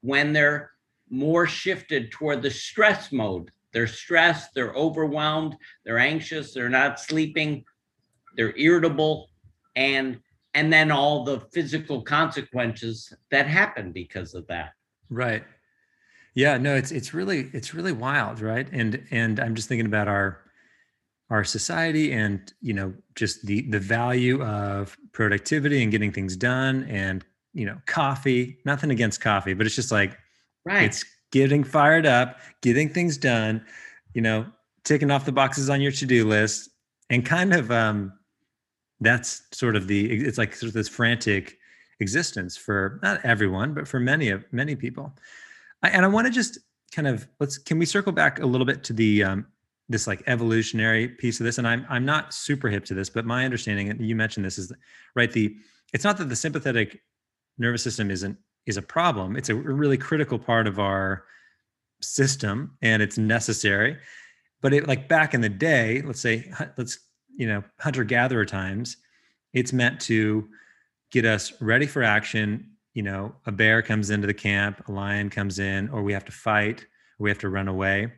when 0.00 0.32
they're 0.32 0.70
more 1.08 1.46
shifted 1.46 2.10
toward 2.12 2.42
the 2.42 2.50
stress 2.50 3.12
mode 3.12 3.50
they're 3.72 3.86
stressed, 3.86 4.54
they're 4.54 4.72
overwhelmed, 4.72 5.56
they're 5.84 5.98
anxious, 5.98 6.52
they're 6.52 6.68
not 6.68 6.98
sleeping, 6.98 7.64
they're 8.36 8.56
irritable, 8.56 9.28
and 9.76 10.18
and 10.54 10.72
then 10.72 10.90
all 10.90 11.24
the 11.24 11.40
physical 11.52 12.02
consequences 12.02 13.12
that 13.30 13.46
happen 13.46 13.92
because 13.92 14.34
of 14.34 14.46
that. 14.48 14.72
Right. 15.08 15.44
Yeah, 16.34 16.58
no, 16.58 16.74
it's 16.74 16.90
it's 16.90 17.14
really 17.14 17.50
it's 17.52 17.74
really 17.74 17.92
wild, 17.92 18.40
right? 18.40 18.68
And 18.72 19.06
and 19.10 19.38
I'm 19.38 19.54
just 19.54 19.68
thinking 19.68 19.86
about 19.86 20.08
our 20.08 20.40
our 21.28 21.44
society 21.44 22.12
and 22.12 22.52
you 22.60 22.74
know 22.74 22.92
just 23.14 23.46
the 23.46 23.62
the 23.70 23.78
value 23.78 24.42
of 24.42 24.96
productivity 25.12 25.82
and 25.82 25.92
getting 25.92 26.10
things 26.10 26.36
done 26.36 26.84
and 26.88 27.24
you 27.52 27.66
know 27.66 27.78
coffee 27.86 28.58
nothing 28.64 28.90
against 28.90 29.20
coffee 29.20 29.54
but 29.54 29.66
it's 29.66 29.74
just 29.74 29.92
like 29.92 30.16
Right. 30.64 30.82
it's 30.82 31.04
getting 31.32 31.64
fired 31.64 32.06
up 32.06 32.38
getting 32.62 32.88
things 32.88 33.16
done 33.16 33.64
you 34.14 34.20
know 34.20 34.46
ticking 34.84 35.10
off 35.10 35.24
the 35.24 35.32
boxes 35.32 35.70
on 35.70 35.80
your 35.80 35.92
to-do 35.92 36.26
list 36.26 36.70
and 37.08 37.24
kind 37.24 37.54
of 37.54 37.70
um 37.70 38.12
that's 39.00 39.42
sort 39.52 39.76
of 39.76 39.86
the 39.86 40.10
it's 40.10 40.38
like 40.38 40.54
sort 40.54 40.68
of 40.68 40.74
this 40.74 40.88
frantic 40.88 41.56
existence 42.00 42.56
for 42.56 42.98
not 43.02 43.24
everyone 43.24 43.74
but 43.74 43.88
for 43.88 44.00
many 44.00 44.28
of 44.28 44.44
many 44.52 44.76
people 44.76 45.12
I, 45.82 45.90
and 45.90 46.04
i 46.04 46.08
want 46.08 46.26
to 46.26 46.32
just 46.32 46.58
kind 46.92 47.08
of 47.08 47.26
let's 47.40 47.58
can 47.58 47.78
we 47.78 47.86
circle 47.86 48.12
back 48.12 48.40
a 48.40 48.46
little 48.46 48.66
bit 48.66 48.84
to 48.84 48.92
the 48.92 49.24
um 49.24 49.46
this 49.88 50.06
like 50.06 50.22
evolutionary 50.26 51.08
piece 51.08 51.40
of 51.40 51.44
this 51.44 51.58
and 51.58 51.66
i'm 51.66 51.86
i'm 51.88 52.04
not 52.04 52.32
super 52.34 52.68
hip 52.68 52.84
to 52.86 52.94
this 52.94 53.10
but 53.10 53.24
my 53.24 53.44
understanding 53.44 53.88
and 53.88 54.00
you 54.00 54.14
mentioned 54.14 54.44
this 54.44 54.58
is 54.58 54.72
right 55.14 55.32
the 55.32 55.56
it's 55.92 56.04
not 56.04 56.16
that 56.18 56.28
the 56.28 56.36
sympathetic 56.36 57.00
nervous 57.60 57.82
system 57.82 58.10
isn't 58.10 58.36
is 58.66 58.76
a 58.76 58.82
problem. 58.82 59.36
It's 59.36 59.48
a 59.48 59.54
really 59.54 59.96
critical 59.96 60.38
part 60.38 60.66
of 60.66 60.78
our 60.78 61.24
system 62.00 62.76
and 62.82 63.02
it's 63.02 63.18
necessary. 63.18 63.96
But 64.62 64.72
it 64.72 64.88
like 64.88 65.08
back 65.08 65.34
in 65.34 65.40
the 65.40 65.48
day 65.48 66.02
let's 66.02 66.20
say 66.20 66.50
let's 66.76 66.98
you 67.36 67.46
know 67.46 67.62
hunter 67.78 68.02
gatherer 68.02 68.46
times 68.46 68.96
it's 69.52 69.72
meant 69.72 70.00
to 70.00 70.48
get 71.10 71.24
us 71.24 71.52
ready 71.60 71.86
for 71.86 72.02
action. 72.02 72.66
You 72.94 73.02
know 73.04 73.34
a 73.46 73.52
bear 73.52 73.82
comes 73.82 74.10
into 74.10 74.26
the 74.26 74.34
camp 74.34 74.88
a 74.88 74.92
lion 74.92 75.30
comes 75.30 75.58
in 75.58 75.88
or 75.90 76.02
we 76.02 76.12
have 76.12 76.24
to 76.24 76.32
fight 76.32 76.80
or 76.80 77.24
we 77.24 77.30
have 77.30 77.38
to 77.38 77.50
run 77.50 77.68
away. 77.68 78.12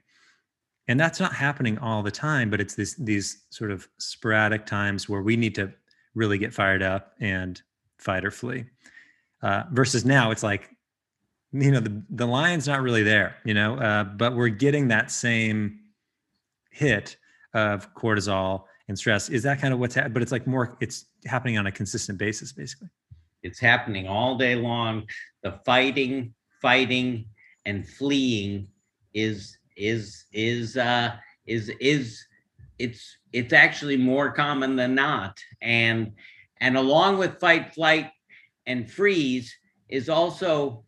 And 0.89 0.99
that's 0.99 1.21
not 1.21 1.35
happening 1.35 1.79
all 1.79 2.03
the 2.03 2.11
time 2.11 2.49
but 2.49 2.61
it's 2.61 2.75
this 2.75 2.95
these 2.95 3.45
sort 3.51 3.71
of 3.71 3.89
sporadic 3.99 4.67
times 4.67 5.09
where 5.09 5.23
we 5.23 5.37
need 5.37 5.55
to 5.57 5.73
really 6.15 6.39
get 6.39 6.55
fired 6.55 6.83
up 6.83 7.15
and 7.21 7.61
fight 7.99 8.25
or 8.25 8.31
flee 8.31 8.65
uh, 9.43 9.65
versus 9.71 10.05
now 10.05 10.31
it's 10.31 10.43
like 10.43 10.71
you 11.53 11.71
know 11.71 11.81
the, 11.81 12.03
the 12.11 12.27
lion's 12.27 12.67
not 12.67 12.81
really 12.81 13.03
there 13.03 13.37
you 13.45 13.55
know 13.55 13.77
uh, 13.77 14.05
but 14.05 14.35
we're 14.35 14.49
getting 14.49 14.89
that 14.89 15.11
same 15.11 15.79
hit 16.71 17.17
of 17.55 17.93
cortisol 17.95 18.65
and 18.89 18.99
stress 18.99 19.29
is 19.29 19.43
that 19.43 19.61
kind 19.61 19.75
of 19.75 19.81
what's 19.81 19.95
happening 19.95 20.13
but 20.15 20.23
it's 20.23 20.33
like 20.33 20.47
more 20.47 20.77
it's 20.81 21.07
happening 21.27 21.59
on 21.59 21.67
a 21.67 21.73
consistent 21.73 22.19
basis 22.19 22.53
basically 22.53 22.89
It's 23.43 23.59
happening 23.61 24.07
all 24.07 24.37
day 24.39 24.55
long. 24.55 25.07
The 25.43 25.59
fighting, 25.65 26.35
fighting, 26.61 27.27
and 27.67 27.87
fleeing 27.87 28.69
is 29.15 29.59
is 29.77 30.27
is 30.33 30.77
uh 30.77 31.17
is 31.47 31.69
is 31.81 32.25
it's 32.79 33.17
it's 33.33 33.53
actually 33.53 33.97
more 33.97 34.31
common 34.33 34.77
than 34.77 34.95
not. 34.95 35.39
And 35.61 36.13
and 36.61 36.77
along 36.77 37.19
with 37.19 37.41
fight, 37.41 37.75
flight, 37.75 38.11
and 38.67 38.91
freeze 38.91 39.55
is 39.89 40.09
also 40.09 40.85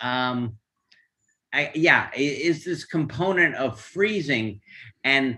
um 0.00 0.56
I, 1.54 1.70
yeah, 1.74 2.08
is 2.16 2.64
this 2.64 2.86
component 2.86 3.56
of 3.56 3.78
freezing 3.78 4.62
and 5.04 5.36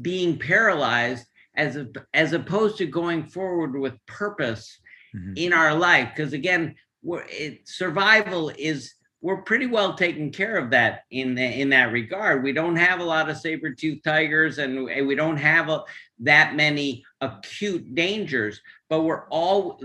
being 0.00 0.38
paralyzed 0.38 1.26
as 1.56 1.74
a, 1.76 1.88
as 2.14 2.32
opposed 2.32 2.78
to 2.78 2.86
going 2.86 3.24
forward 3.26 3.76
with 3.78 3.94
purpose 4.06 4.78
Mhm. 5.16 5.32
in 5.38 5.52
our 5.54 5.74
life 5.74 6.10
because 6.14 6.34
again 6.34 6.74
we're 7.02 7.24
it, 7.30 7.66
survival 7.66 8.52
is 8.58 8.92
we're 9.22 9.40
pretty 9.40 9.64
well 9.66 9.94
taken 9.94 10.30
care 10.30 10.56
of 10.58 10.68
that 10.70 11.04
in 11.10 11.34
the, 11.34 11.42
in 11.42 11.70
that 11.70 11.92
regard 11.92 12.44
we 12.44 12.52
don't 12.52 12.76
have 12.76 13.00
a 13.00 13.04
lot 13.04 13.30
of 13.30 13.38
saber 13.38 13.72
tooth 13.72 14.02
tigers 14.04 14.58
and 14.58 14.84
we- 14.84 15.00
we 15.00 15.14
don't 15.14 15.38
have 15.38 15.70
a, 15.70 15.82
that 16.18 16.54
many 16.56 17.02
acute 17.22 17.94
dangers 17.94 18.60
but 18.90 19.00
we're 19.00 19.26
all 19.30 19.80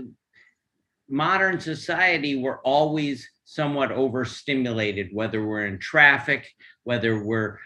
modern 1.14 1.60
society 1.60 2.36
we're 2.36 2.60
always 2.60 3.28
somewhat 3.44 3.92
overstimulated 3.92 5.08
whether 5.12 5.46
we're 5.46 5.66
in 5.66 5.78
traffic 5.78 6.50
whether 6.82 7.22
we're 7.22 7.58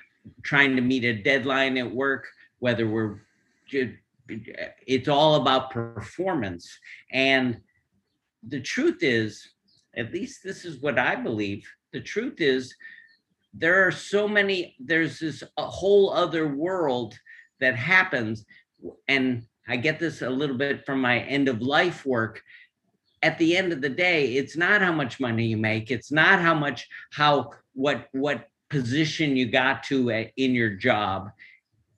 trying 0.43 0.77
to 0.77 0.83
meet 0.83 1.05
a 1.05 1.23
deadline 1.23 1.79
at 1.79 1.91
work 1.91 2.27
whether 2.59 2.87
we're 2.87 3.21
it's 4.87 5.09
all 5.09 5.37
about 5.37 5.71
performance. 5.71 6.79
And 7.13 7.61
the 8.47 8.61
truth 8.61 8.99
is 9.03 9.49
at 9.97 10.13
least 10.13 10.45
this 10.45 10.65
is 10.65 10.81
what 10.81 10.97
i 10.99 11.17
believe 11.17 11.67
the 11.93 12.01
truth 12.01 12.41
is 12.41 12.73
there 13.53 13.85
are 13.85 13.91
so 13.91 14.29
many 14.29 14.77
there's 14.79 15.19
this 15.19 15.43
a 15.57 15.67
whole 15.67 16.13
other 16.13 16.47
world 16.47 17.19
that 17.61 17.75
happens. 17.75 18.45
And 19.09 19.45
i 19.67 19.77
get 19.77 19.99
this 19.99 20.23
a 20.23 20.31
little 20.31 20.57
bit 20.57 20.87
from 20.87 21.01
my 21.01 21.21
end 21.21 21.49
of 21.49 21.63
life 21.63 22.07
work 22.07 22.43
at 23.23 23.39
the 23.39 23.57
end 23.57 23.73
of 23.73 23.81
the 23.81 23.89
day 23.89 24.37
it's 24.37 24.57
not 24.57 24.81
how 24.81 24.93
much 24.93 25.21
money 25.21 25.47
you 25.47 25.57
make 25.57 25.91
it's 25.91 26.13
not 26.13 26.41
how 26.41 26.55
much 26.55 26.89
how 27.11 27.51
what 27.75 28.09
what 28.13 28.49
position 28.71 29.37
you 29.37 29.47
got 29.51 29.83
to 29.85 30.11
a- 30.11 30.33
in 30.37 30.55
your 30.55 30.71
job. 30.71 31.31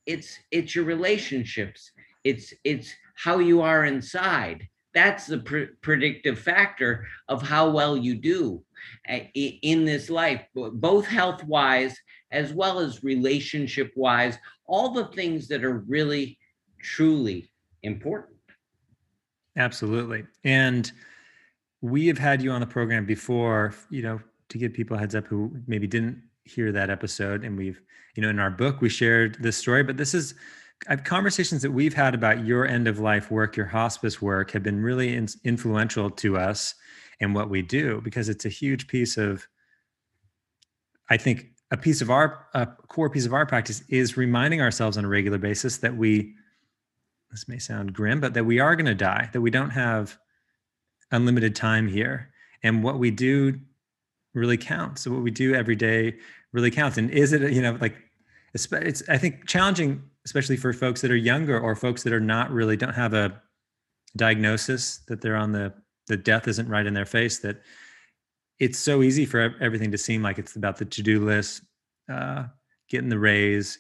It's 0.07 0.39
it's 0.51 0.75
your 0.75 0.85
relationships. 0.85 1.91
It's 2.25 2.53
it's 2.65 2.93
how 3.15 3.39
you 3.39 3.63
are 3.63 3.85
inside. 3.85 4.69
That's 4.93 5.27
the 5.27 5.39
pr- 5.39 5.75
predictive 5.83 6.39
factor 6.39 7.07
of 7.29 7.43
how 7.43 7.71
well 7.71 7.97
you 7.97 8.15
do 8.17 8.65
uh, 9.09 9.21
in 9.35 9.85
this 9.85 10.11
life 10.11 10.45
both 10.55 11.07
health 11.07 11.45
wise 11.45 11.97
as 12.33 12.53
well 12.53 12.81
as 12.81 13.05
relationship 13.05 13.93
wise 13.95 14.37
all 14.67 14.91
the 14.93 15.07
things 15.07 15.49
that 15.49 15.65
are 15.65 15.79
really 15.87 16.39
truly 16.81 17.53
important. 17.83 18.39
Absolutely. 19.57 20.25
And 20.45 20.91
we 21.81 22.07
have 22.09 22.19
had 22.19 22.43
you 22.43 22.51
on 22.51 22.61
the 22.61 22.67
program 22.67 23.07
before, 23.07 23.75
you 23.91 24.03
know, 24.03 24.21
to 24.49 24.59
give 24.59 24.73
people 24.73 24.97
heads 24.97 25.15
up 25.15 25.27
who 25.27 25.51
maybe 25.67 25.87
didn't 25.87 26.23
hear 26.45 26.73
that 26.73 26.91
episode. 26.91 27.45
And 27.45 27.57
we've, 27.57 27.81
you 28.15 28.23
know, 28.23 28.29
in 28.29 28.39
our 28.39 28.51
book, 28.51 28.81
we 28.81 28.89
shared 28.89 29.37
this 29.41 29.57
story, 29.57 29.83
but 29.83 29.97
this 29.97 30.15
is 30.15 30.35
uh, 30.89 30.97
conversations 30.97 31.63
that 31.63 31.71
we've 31.71 31.95
had 31.95 32.15
about 32.15 32.45
your 32.45 32.67
end 32.67 32.89
of 32.89 32.99
life 32.99 33.31
work, 33.31 33.57
your 33.57 33.67
hospice 33.67 34.21
work 34.21 34.51
have 34.51 34.63
been 34.63 34.83
really 34.83 35.15
in, 35.15 35.29
influential 35.45 36.11
to 36.11 36.37
us 36.37 36.75
and 37.21 37.35
what 37.35 37.51
we 37.51 37.63
do 37.63 38.01
because 38.03 38.29
it's 38.29 38.45
a 38.45 38.51
huge 38.51 38.87
piece 38.89 39.17
of, 39.17 39.47
I 41.09 41.17
think, 41.17 41.47
a 41.71 41.77
piece 41.77 42.01
of 42.01 42.11
our, 42.11 42.47
a 42.55 42.67
core 42.67 43.11
piece 43.11 43.27
of 43.27 43.35
our 43.35 43.47
practice 43.47 43.85
is 43.89 44.17
reminding 44.17 44.61
ourselves 44.61 44.97
on 44.97 45.05
a 45.05 45.09
regular 45.09 45.39
basis 45.39 45.79
that 45.79 45.97
we, 45.97 46.35
this 47.31 47.47
may 47.47 47.59
sound 47.59 47.93
grim, 47.93 48.21
but 48.21 48.35
that 48.35 48.45
we 48.45 48.59
are 48.59 48.75
going 48.75 48.87
to 48.87 48.95
die, 48.95 49.29
that 49.33 49.41
we 49.41 49.51
don't 49.51 49.71
have 49.71 50.19
unlimited 51.13 51.55
time 51.55 51.89
here. 51.89 52.31
And 52.63 52.83
what 52.83 52.99
we 52.99 53.11
do 53.11 53.59
really 54.35 54.57
counts. 54.57 55.03
So 55.03 55.11
what 55.11 55.23
we 55.23 55.31
do 55.31 55.55
every 55.55 55.77
day 55.77 56.17
really 56.53 56.71
counts. 56.71 56.99
And 56.99 57.11
is 57.11 57.33
it, 57.33 57.53
you 57.53 57.63
know, 57.63 57.77
like 57.81 57.97
it's, 58.55 59.03
I 59.09 59.19
think 59.19 59.47
challenging, 59.47 60.03
especially 60.25 60.57
for 60.57 60.73
folks 60.73 61.01
that 61.01 61.11
are 61.11 61.17
younger 61.17 61.59
or 61.59 61.75
folks 61.75 62.03
that 62.03 62.13
are 62.13 62.21
not 62.21 62.51
really 62.51 62.77
don't 62.77 62.95
have 62.95 63.15
a 63.15 63.41
diagnosis 64.17 64.99
that 65.09 65.21
they're 65.21 65.37
on 65.37 65.53
the 65.53 65.73
the 66.09 66.17
death 66.17 66.49
isn't 66.49 66.69
right 66.69 66.87
in 66.87 66.95
their 66.95 67.07
face 67.07 67.39
that 67.39 67.63
it's 68.59 68.79
so 68.79 69.03
easy 69.03 69.25
for 69.25 69.55
everything 69.61 69.93
to 69.93 69.97
seem 69.97 70.23
like 70.23 70.39
it's 70.39 70.57
about 70.57 70.77
the 70.77 70.85
to-do 70.85 71.25
list, 71.25 71.63
uh, 72.13 72.45
getting 72.91 73.09
the 73.09 73.19
raise, 73.19 73.79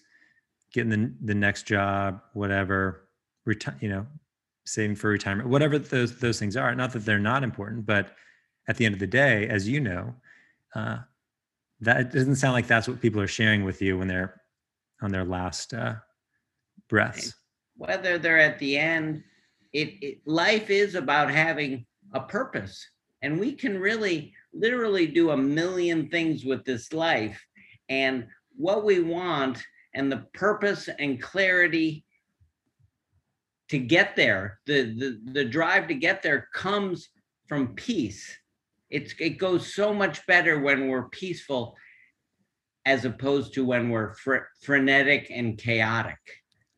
getting 0.72 0.90
the 0.90 1.12
the 1.24 1.34
next 1.34 1.64
job, 1.66 2.20
whatever, 2.32 3.08
reti- 3.46 3.80
you 3.82 3.88
know, 3.88 4.06
saving 4.64 4.96
for 4.96 5.10
retirement, 5.10 5.48
whatever 5.48 5.78
those 5.78 6.18
those 6.18 6.38
things 6.38 6.56
are. 6.56 6.74
Not 6.74 6.92
that 6.92 7.04
they're 7.04 7.18
not 7.18 7.42
important, 7.42 7.86
but 7.86 8.14
at 8.68 8.76
the 8.76 8.84
end 8.84 8.94
of 8.94 9.00
the 9.00 9.06
day, 9.06 9.48
as 9.48 9.68
you 9.68 9.80
know, 9.80 10.14
uh, 10.74 10.98
that 11.80 12.12
doesn't 12.12 12.36
sound 12.36 12.52
like 12.52 12.66
that's 12.66 12.88
what 12.88 13.00
people 13.00 13.20
are 13.20 13.26
sharing 13.26 13.64
with 13.64 13.80
you 13.80 13.98
when 13.98 14.08
they're 14.08 14.40
on 15.02 15.10
their 15.10 15.24
last 15.24 15.72
uh, 15.74 15.94
breaths. 16.88 17.34
whether 17.76 18.18
they're 18.18 18.38
at 18.38 18.58
the 18.58 18.76
end 18.76 19.22
it, 19.72 19.94
it 20.02 20.18
life 20.26 20.68
is 20.68 20.94
about 20.94 21.30
having 21.30 21.86
a 22.12 22.20
purpose 22.20 22.86
and 23.22 23.38
we 23.38 23.52
can 23.52 23.78
really 23.78 24.34
literally 24.52 25.06
do 25.06 25.30
a 25.30 25.36
million 25.36 26.08
things 26.08 26.44
with 26.44 26.64
this 26.64 26.92
life 26.92 27.42
and 27.88 28.26
what 28.56 28.84
we 28.84 29.00
want 29.00 29.62
and 29.94 30.10
the 30.10 30.26
purpose 30.34 30.88
and 30.98 31.22
clarity 31.22 32.04
to 33.70 33.78
get 33.78 34.16
there 34.16 34.60
the 34.66 34.82
the, 34.94 35.32
the 35.32 35.44
drive 35.44 35.88
to 35.88 35.94
get 35.94 36.22
there 36.22 36.48
comes 36.54 37.08
from 37.48 37.74
peace 37.74 38.36
it's 38.90 39.14
it 39.18 39.38
goes 39.38 39.72
so 39.74 39.94
much 39.94 40.26
better 40.26 40.60
when 40.60 40.88
we're 40.88 41.08
peaceful 41.08 41.76
as 42.86 43.04
opposed 43.04 43.54
to 43.54 43.64
when 43.64 43.90
we're 43.90 44.14
fre- 44.14 44.48
frenetic 44.60 45.30
and 45.30 45.58
chaotic. 45.58 46.18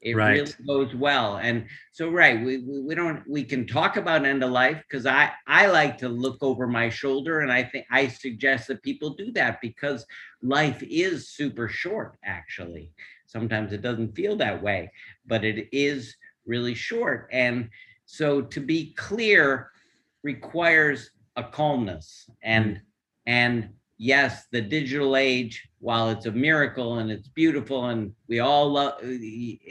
It 0.00 0.14
Right. 0.14 0.37
really 0.37 0.52
goes 0.66 0.94
well. 0.96 1.37
And 1.37 1.66
so, 1.92 2.11
right, 2.11 2.44
we, 2.44 2.58
we, 2.58 2.80
we 2.82 2.94
don't, 2.96 3.22
we 3.28 3.44
can 3.44 3.68
talk 3.68 3.96
about 3.96 4.25
end 4.25 4.42
of 4.42 4.50
life 4.50 4.82
because 4.88 5.06
I, 5.06 5.30
I 5.46 5.68
like 5.68 5.99
to 5.99 6.08
look 6.08 6.42
over 6.42 6.66
my 6.66 6.88
shoulder 6.88 7.40
and 7.40 7.52
I 7.52 7.62
think 7.62 7.87
I 7.90 8.08
suggest 8.08 8.66
that 8.66 8.82
people 8.82 9.11
do 9.11 9.30
that 9.32 9.61
because 9.62 10.04
life 10.42 10.82
is 10.82 11.28
super 11.28 11.68
short, 11.68 12.18
actually. 12.25 12.90
Sometimes 13.26 13.72
it 13.72 13.80
doesn't 13.80 14.16
feel 14.16 14.34
that 14.37 14.61
way, 14.61 14.90
but 15.25 15.44
it 15.44 15.68
is 15.70 16.16
really 16.46 16.75
short. 16.75 17.28
And 17.32 17.68
so 18.04 18.42
to 18.42 18.61
be 18.61 18.94
clear 18.94 19.70
requires 20.22 21.11
a 21.37 21.42
calmness 21.42 22.28
and 22.42 22.76
mm. 22.76 22.80
and 23.26 23.68
yes 23.99 24.46
the 24.52 24.61
digital 24.61 25.16
age 25.16 25.68
while 25.78 26.11
it's 26.11 26.26
a 26.26 26.32
miracle 26.32 26.99
and 26.99 27.11
it's 27.11 27.28
beautiful 27.28 27.87
and 27.87 28.12
we 28.28 28.40
all 28.40 28.70
love 28.70 28.94
uh, 29.02 29.08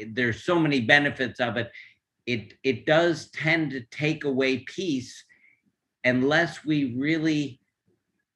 there's 0.10 0.44
so 0.44 0.60
many 0.60 0.82
benefits 0.82 1.40
of 1.40 1.58
it 1.58 1.72
it 2.26 2.54
it 2.64 2.86
does 2.86 3.30
tend 3.32 3.72
to 3.72 3.82
take 3.92 4.24
away 4.24 4.60
peace 4.60 5.24
unless 6.04 6.66
we 6.66 6.96
really 6.96 7.60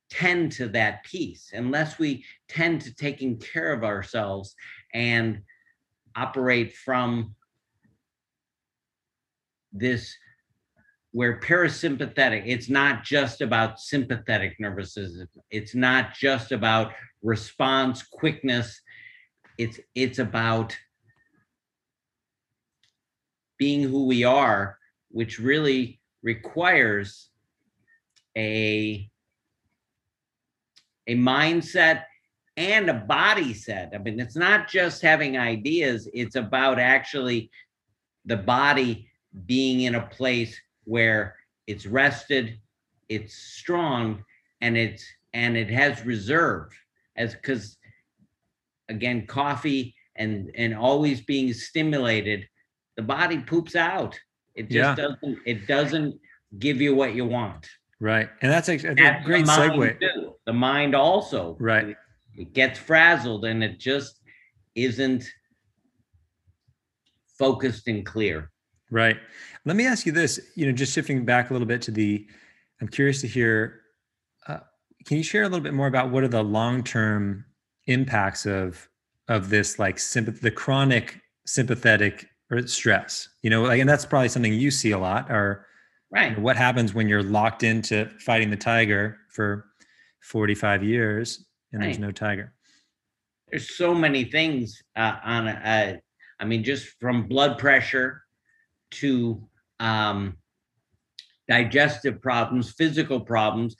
tend 0.10 0.52
to 0.52 0.68
that 0.68 1.04
peace 1.04 1.52
unless 1.54 1.98
we 1.98 2.24
tend 2.48 2.82
to 2.82 2.94
taking 2.94 3.38
care 3.40 3.74
of 3.74 3.84
ourselves 3.84 4.56
and 4.94 5.42
operate 6.16 6.74
from 6.74 7.36
this 9.78 10.16
where 11.12 11.40
parasympathetic 11.40 12.44
it's 12.46 12.70
not 12.70 13.04
just 13.04 13.42
about 13.42 13.80
sympathetic 13.80 14.56
nervous 14.60 14.94
system 14.94 15.28
it's 15.50 15.76
not 15.76 16.14
just 16.14 16.52
about 16.52 16.92
response 17.26 18.04
quickness. 18.04 18.80
It's 19.58 19.80
it's 19.96 20.20
about 20.20 20.78
being 23.58 23.82
who 23.82 24.06
we 24.06 24.24
are 24.24 24.78
which 25.10 25.40
really 25.40 26.00
requires 26.22 27.30
a 28.38 29.10
a 31.08 31.16
mindset 31.16 32.04
and 32.58 32.90
a 32.90 32.94
body 32.94 33.54
set. 33.54 33.92
I 33.94 33.98
mean 33.98 34.20
it's 34.20 34.36
not 34.36 34.70
just 34.70 35.02
having 35.02 35.38
ideas. 35.38 36.08
It's 36.14 36.36
about 36.36 36.80
actually 36.80 37.50
the 38.26 38.38
body 38.38 39.10
being 39.46 39.82
in 39.82 39.96
a 39.96 40.08
place 40.08 40.60
where 40.86 41.36
it's 41.68 41.86
rested, 41.86 42.60
it's 43.10 43.36
strong, 43.36 44.24
and 44.62 44.78
it's 44.78 45.06
and 45.34 45.58
it 45.58 45.70
has 45.70 46.06
reserve 46.06 46.72
as 47.18 47.34
because 47.36 47.78
again, 48.90 49.26
coffee 49.28 49.94
and 50.16 50.50
and 50.56 50.74
always 50.74 51.22
being 51.22 51.52
stimulated, 51.54 52.48
the 52.96 53.02
body 53.04 53.40
poops 53.40 53.76
out. 53.76 54.18
It 54.56 54.70
just 54.70 54.76
Yeah. 54.76 54.96
doesn't 54.96 55.40
it 55.46 55.68
doesn't 55.68 56.20
give 56.60 56.80
you 56.82 56.96
what 56.96 57.16
you 57.16 57.26
want. 57.26 57.68
Right. 58.00 58.30
And 58.42 58.52
that's 58.52 58.70
a 58.70 58.78
That's 58.78 58.96
the 58.96 59.22
great 59.26 59.46
mind 59.46 59.74
segue. 59.74 60.00
too. 60.00 60.36
The 60.46 60.54
mind 60.54 60.96
also. 60.96 61.58
Right. 61.60 61.96
It 62.38 62.54
gets 62.54 62.78
frazzled 62.78 63.46
and 63.46 63.64
it 63.64 63.80
just 63.80 64.22
isn't 64.76 65.26
focused 67.38 67.88
and 67.88 68.06
clear. 68.06 68.52
Right. 68.92 69.18
Let 69.66 69.76
me 69.76 69.86
ask 69.88 70.06
you 70.06 70.12
this, 70.12 70.40
you 70.56 70.66
know, 70.66 70.72
just 70.72 70.94
shifting 70.94 71.26
back 71.26 71.50
a 71.50 71.54
little 71.54 71.68
bit 71.68 71.82
to 71.84 71.92
the, 71.92 72.26
I'm 72.82 72.88
curious 72.88 73.22
to 73.22 73.28
hear, 73.28 73.82
uh, 74.48 74.60
can 75.06 75.18
you 75.18 75.24
share 75.24 75.42
a 75.44 75.46
little 75.50 75.64
bit 75.64 75.74
more 75.74 75.88
about 75.88 76.12
what 76.12 76.24
are 76.24 76.28
the 76.28 76.44
long-term 76.44 77.46
impacts 77.88 78.46
of, 78.46 78.88
of 79.28 79.50
this 79.50 79.80
like 79.80 79.98
sympath- 79.98 80.42
the 80.42 80.52
chronic 80.52 81.20
sympathetic 81.48 82.28
or 82.52 82.66
stress, 82.68 83.28
you 83.42 83.50
know, 83.50 83.64
like, 83.64 83.80
and 83.80 83.90
that's 83.90 84.06
probably 84.06 84.30
something 84.30 84.54
you 84.54 84.70
see 84.72 84.92
a 84.92 85.00
lot 85.00 85.32
or 85.32 85.66
you 86.12 86.20
Right. 86.22 86.38
know, 86.38 86.44
what 86.44 86.56
happens 86.56 86.94
when 86.94 87.10
you're 87.10 87.24
locked 87.24 87.64
into 87.64 88.06
fighting 88.20 88.50
the 88.52 88.56
tiger 88.56 89.18
for 89.30 89.66
45 90.22 90.84
years 90.84 91.46
and 91.74 91.82
there's 91.82 92.00
no 92.00 92.12
tiger. 92.12 92.54
there's 93.50 93.76
so 93.76 93.94
many 93.94 94.24
things 94.26 94.82
uh, 94.96 95.18
on 95.24 95.48
uh, 95.48 95.98
i 96.40 96.46
mean 96.46 96.64
just 96.64 96.88
from 97.02 97.28
blood 97.28 97.58
pressure 97.58 98.24
to 98.92 99.48
um, 99.80 100.38
digestive 101.48 102.22
problems 102.22 102.72
physical 102.72 103.20
problems 103.20 103.76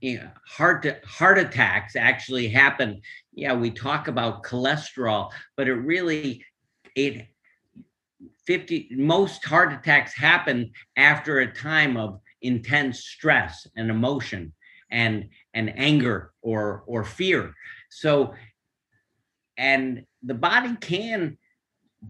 you 0.00 0.18
know, 0.18 0.30
heart 0.48 0.84
heart 1.06 1.38
attacks 1.38 1.94
actually 1.94 2.48
happen. 2.48 3.00
Yeah 3.32 3.54
we 3.54 3.70
talk 3.70 4.08
about 4.08 4.42
cholesterol 4.42 5.30
but 5.56 5.68
it 5.68 5.74
really 5.74 6.44
it 6.96 7.26
50 8.46 8.88
most 8.92 9.44
heart 9.44 9.72
attacks 9.72 10.14
happen 10.14 10.72
after 10.96 11.38
a 11.38 11.52
time 11.52 11.96
of 11.96 12.20
intense 12.42 13.04
stress 13.04 13.66
and 13.76 13.90
emotion 13.90 14.52
and 14.90 15.28
and 15.54 15.72
anger 15.78 16.32
or 16.42 16.82
or 16.86 17.04
fear. 17.04 17.54
So 17.90 18.34
and 19.56 20.04
the 20.22 20.34
body 20.34 20.76
can 20.80 21.38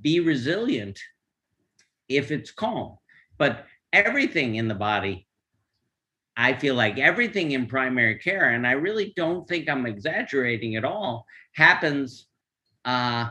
be 0.00 0.20
resilient 0.20 0.98
if 2.16 2.31
it's 2.31 2.51
calm. 2.51 2.96
But 3.38 3.66
everything 3.92 4.57
in 4.57 4.68
the 4.68 4.75
body 4.75 5.27
i 6.37 6.53
feel 6.53 6.75
like 6.75 6.98
everything 6.98 7.53
in 7.53 7.66
primary 7.66 8.18
care 8.18 8.51
and 8.51 8.66
i 8.66 8.72
really 8.72 9.12
don't 9.16 9.46
think 9.46 9.68
i'm 9.68 9.87
exaggerating 9.87 10.77
at 10.77 10.85
all 10.85 11.27
happens 11.55 12.27
uh 12.85 13.29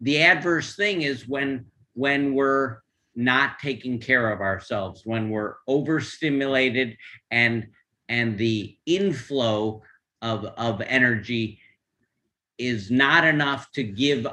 the 0.00 0.20
adverse 0.20 0.74
thing 0.74 1.02
is 1.02 1.28
when 1.28 1.64
when 1.94 2.34
we're 2.34 2.78
not 3.14 3.58
taking 3.60 3.98
care 3.98 4.32
of 4.32 4.40
ourselves 4.40 5.02
when 5.04 5.30
we're 5.30 5.54
overstimulated 5.68 6.96
and 7.30 7.66
and 8.08 8.36
the 8.38 8.76
inflow 8.86 9.80
of 10.20 10.44
of 10.44 10.80
energy 10.80 11.60
is 12.58 12.90
not 12.90 13.24
enough 13.24 13.70
to 13.72 13.82
give 13.82 14.26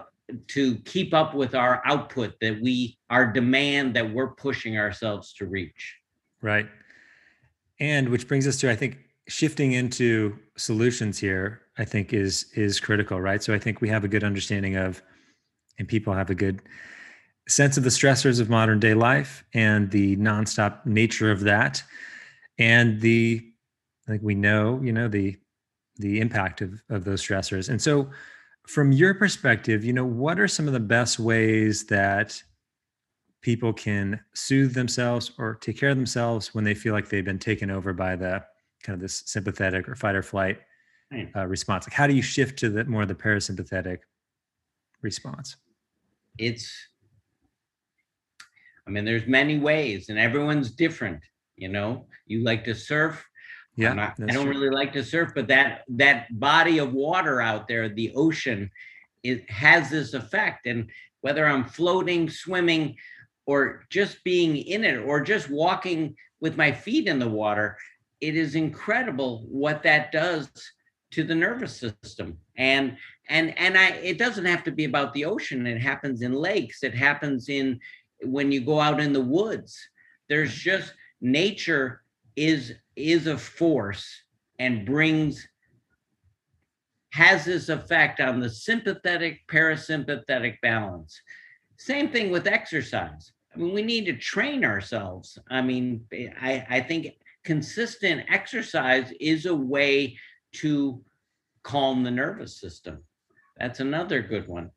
to 0.48 0.76
keep 0.80 1.14
up 1.14 1.34
with 1.34 1.56
our 1.56 1.82
output 1.86 2.34
that 2.42 2.62
we 2.62 2.98
our 3.10 3.26
demand 3.32 3.96
that 3.96 4.14
we're 4.14 4.36
pushing 4.36 4.78
ourselves 4.78 5.34
to 5.34 5.46
reach 5.46 5.96
Right. 6.42 6.68
And 7.80 8.10
which 8.10 8.28
brings 8.28 8.48
us 8.48 8.58
to, 8.60 8.72
I 8.72 8.76
think, 8.76 8.98
shifting 9.28 9.74
into 9.74 10.38
solutions 10.58 11.20
here, 11.20 11.62
I 11.78 11.86
think 11.86 12.14
is 12.14 12.52
is 12.54 12.80
critical, 12.80 13.22
right? 13.22 13.42
So 13.42 13.54
I 13.54 13.60
think 13.60 13.82
we 13.82 13.90
have 13.90 14.04
a 14.04 14.08
good 14.08 14.24
understanding 14.24 14.76
of, 14.76 15.02
and 15.78 15.88
people 15.88 16.14
have 16.14 16.30
a 16.30 16.36
good 16.36 16.62
sense 17.48 17.78
of 17.78 17.84
the 17.84 17.90
stressors 17.90 18.40
of 18.40 18.50
modern 18.50 18.80
day 18.80 18.94
life 18.94 19.44
and 19.54 19.90
the 19.92 20.16
nonstop 20.18 20.86
nature 20.86 21.32
of 21.32 21.42
that, 21.42 21.84
and 22.58 23.00
the 23.02 23.46
I 24.08 24.12
think 24.12 24.24
we 24.24 24.36
know, 24.36 24.82
you 24.82 24.92
know, 24.92 25.08
the 25.08 25.38
the 25.98 26.20
impact 26.20 26.62
of 26.62 26.82
of 26.90 27.06
those 27.06 27.22
stressors. 27.24 27.70
And 27.70 27.82
so, 27.82 28.10
from 28.70 28.92
your 28.92 29.16
perspective, 29.16 29.84
you 29.84 29.94
know, 29.94 30.06
what 30.06 30.40
are 30.40 30.48
some 30.48 30.68
of 30.68 30.74
the 30.74 30.80
best 30.80 31.18
ways 31.20 31.86
that 31.88 32.42
people 33.42 33.74
can 33.74 34.20
soothe 34.36 34.74
themselves 34.74 35.32
or 35.40 35.56
take 35.56 35.80
care 35.80 35.90
of 35.90 35.98
themselves 35.98 36.54
when 36.54 36.64
they 36.64 36.76
feel 36.76 36.94
like 36.94 37.10
they've 37.10 37.26
been 37.26 37.40
taken 37.40 37.72
over 37.72 37.94
by 37.94 38.16
the 38.16 38.44
kind 38.84 38.94
of 38.94 39.02
this 39.02 39.24
sympathetic 39.26 39.90
or 39.90 39.96
fight 39.96 40.16
or 40.16 40.22
flight 40.22 40.60
uh, 41.36 41.48
response? 41.48 41.88
Like 41.88 41.94
how 41.94 42.06
do 42.06 42.14
you 42.14 42.22
shift 42.22 42.60
to 42.60 42.70
the 42.70 42.86
more 42.86 43.02
of 43.02 43.08
the 43.08 43.16
parasympathetic 43.16 44.00
response? 45.02 45.56
It's 46.38 46.72
i 48.88 48.92
mean 48.92 49.06
there's 49.06 49.28
many 49.28 49.60
ways 49.60 50.10
and 50.10 50.18
everyone's 50.18 50.72
different 50.72 51.22
you 51.60 51.68
know? 51.68 52.06
You 52.26 52.44
like 52.44 52.64
to 52.66 52.74
surf 52.74 53.29
yeah 53.84 53.94
not- 53.94 54.16
I 54.22 54.34
don't 54.34 54.46
true. 54.46 54.54
really 54.54 54.70
like 54.70 54.94
to 54.94 55.04
surf, 55.04 55.32
but 55.36 55.48
that 55.48 55.84
that 55.90 56.28
body 56.40 56.78
of 56.80 56.94
water 56.94 57.42
out 57.42 57.68
there, 57.68 57.90
the 57.90 58.14
ocean, 58.16 58.70
it 59.24 59.50
has 59.50 59.90
this 59.90 60.14
effect. 60.14 60.66
And 60.66 60.90
whether 61.22 61.46
I'm 61.46 61.66
floating, 61.66 62.30
swimming, 62.30 62.96
or 63.46 63.86
just 63.90 64.24
being 64.24 64.58
in 64.58 64.84
it, 64.84 64.98
or 64.98 65.22
just 65.22 65.50
walking 65.50 66.16
with 66.40 66.56
my 66.58 66.72
feet 66.72 67.08
in 67.08 67.20
the 67.20 67.30
water, 67.30 67.78
it 68.22 68.36
is 68.36 68.56
incredible 68.56 69.46
what 69.50 69.84
that 69.84 70.12
does 70.12 70.50
to 71.12 71.24
the 71.24 71.36
nervous 71.36 71.76
system. 71.76 72.38
And 72.58 72.98
and 73.30 73.58
and 73.58 73.78
I 73.78 73.90
it 74.12 74.18
doesn't 74.18 74.46
have 74.46 74.64
to 74.66 74.72
be 74.72 74.86
about 74.86 75.14
the 75.14 75.26
ocean. 75.26 75.66
It 75.68 75.80
happens 75.82 76.22
in 76.22 76.34
lakes. 76.34 76.84
It 76.84 76.94
happens 76.94 77.50
in 77.50 77.80
when 78.22 78.52
you 78.52 78.62
go 78.62 78.80
out 78.80 79.00
in 79.00 79.14
the 79.14 79.22
woods. 79.22 79.78
There's 80.28 80.54
just 80.54 80.94
nature 81.22 82.04
is 82.36 82.74
is 83.00 83.28
a 83.28 83.38
force 83.38 84.08
and 84.60 84.86
brings 84.86 85.48
has 87.12 87.46
this 87.46 87.70
effect 87.70 88.20
on 88.20 88.40
the 88.40 88.50
sympathetic 88.50 89.40
parasympathetic 89.48 90.58
balance. 90.62 91.20
Same 91.78 92.10
thing 92.10 92.30
with 92.30 92.46
exercise. 92.46 93.32
I 93.54 93.58
mean 93.58 93.74
we 93.74 93.82
need 93.82 94.06
to 94.06 94.18
train 94.18 94.64
ourselves. 94.64 95.38
I 95.50 95.62
mean 95.62 96.06
i 96.42 96.66
i 96.70 96.82
think 96.82 97.16
consistent 97.44 98.26
exercise 98.30 99.12
is 99.20 99.46
a 99.46 99.56
way 99.56 100.18
to 100.54 101.04
calm 101.64 102.04
the 102.04 102.12
nervous 102.12 102.60
system. 102.60 103.04
That's 103.58 103.80
another 103.80 104.22
good 104.22 104.48
one. 104.48 104.72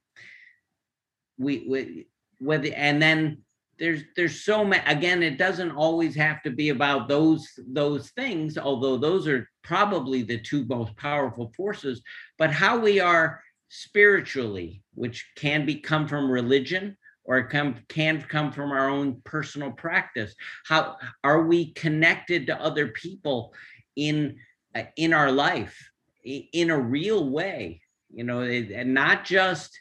We, 1.39 1.67
we 1.69 2.07
with 2.41 2.71
and 2.75 3.01
then 3.01 3.43
there's 3.79 4.03
there's 4.17 4.45
so 4.45 4.65
many 4.65 4.83
again 4.87 5.23
it 5.23 5.39
doesn't 5.39 5.73
always 5.73 6.15
have 6.15 6.43
to 6.43 6.51
be 6.51 6.69
about 6.69 7.09
those 7.09 7.49
those 7.69 8.11
things 8.11 8.59
although 8.59 8.97
those 8.97 9.27
are 9.27 9.49
probably 9.63 10.23
the 10.23 10.39
two 10.39 10.65
most 10.67 10.97
powerful 10.97 11.53
forces 11.57 12.03
but 12.39 12.53
how 12.53 12.79
we 12.79 13.01
are 13.01 13.43
spiritually 13.69 14.83
which 14.95 15.27
can 15.37 15.65
be 15.65 15.77
come 15.77 16.07
from 16.07 16.31
religion 16.31 16.97
or 17.25 17.47
come, 17.47 17.77
can 17.89 18.21
come 18.23 18.53
from 18.53 18.73
our 18.73 18.89
own 18.89 19.21
personal 19.25 19.71
practice. 19.71 20.35
How 20.67 20.97
are 21.23 21.43
we 21.43 21.73
connected 21.73 22.47
to 22.47 22.61
other 22.61 22.89
people 22.89 23.55
in 23.97 24.39
uh, 24.75 24.85
in 24.97 25.13
our 25.13 25.31
life 25.31 25.77
in 26.25 26.71
a 26.71 26.79
real 26.79 27.29
way? 27.29 27.81
You 28.11 28.25
know 28.25 28.43
and 28.43 28.95
not 28.95 29.25
just 29.25 29.79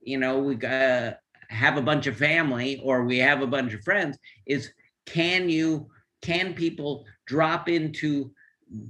you 0.00 0.18
know 0.18 0.38
we 0.38 0.56
uh, 0.66 1.12
have 1.50 1.76
a 1.76 1.82
bunch 1.82 2.06
of 2.06 2.16
family 2.16 2.80
or 2.84 3.04
we 3.04 3.18
have 3.18 3.42
a 3.42 3.46
bunch 3.46 3.74
of 3.74 3.82
friends 3.82 4.16
is 4.46 4.72
can 5.06 5.48
you 5.48 5.88
can 6.22 6.54
people 6.54 7.04
drop 7.26 7.68
into 7.68 8.30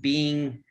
being 0.01 0.62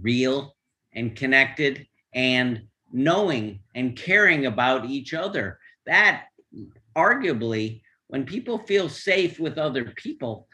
real 0.00 0.56
and 0.94 1.14
connected 1.16 1.86
and 2.14 2.62
knowing 2.92 3.60
and 3.74 3.96
caring 3.96 4.46
about 4.46 4.86
each 4.86 5.12
other? 5.12 5.58
That 5.86 6.26
arguably 6.96 7.82
when 8.06 8.24
people 8.24 8.58
feel 8.58 8.88
safe 8.88 9.38
with 9.40 9.58
other 9.58 9.92
people 9.96 10.48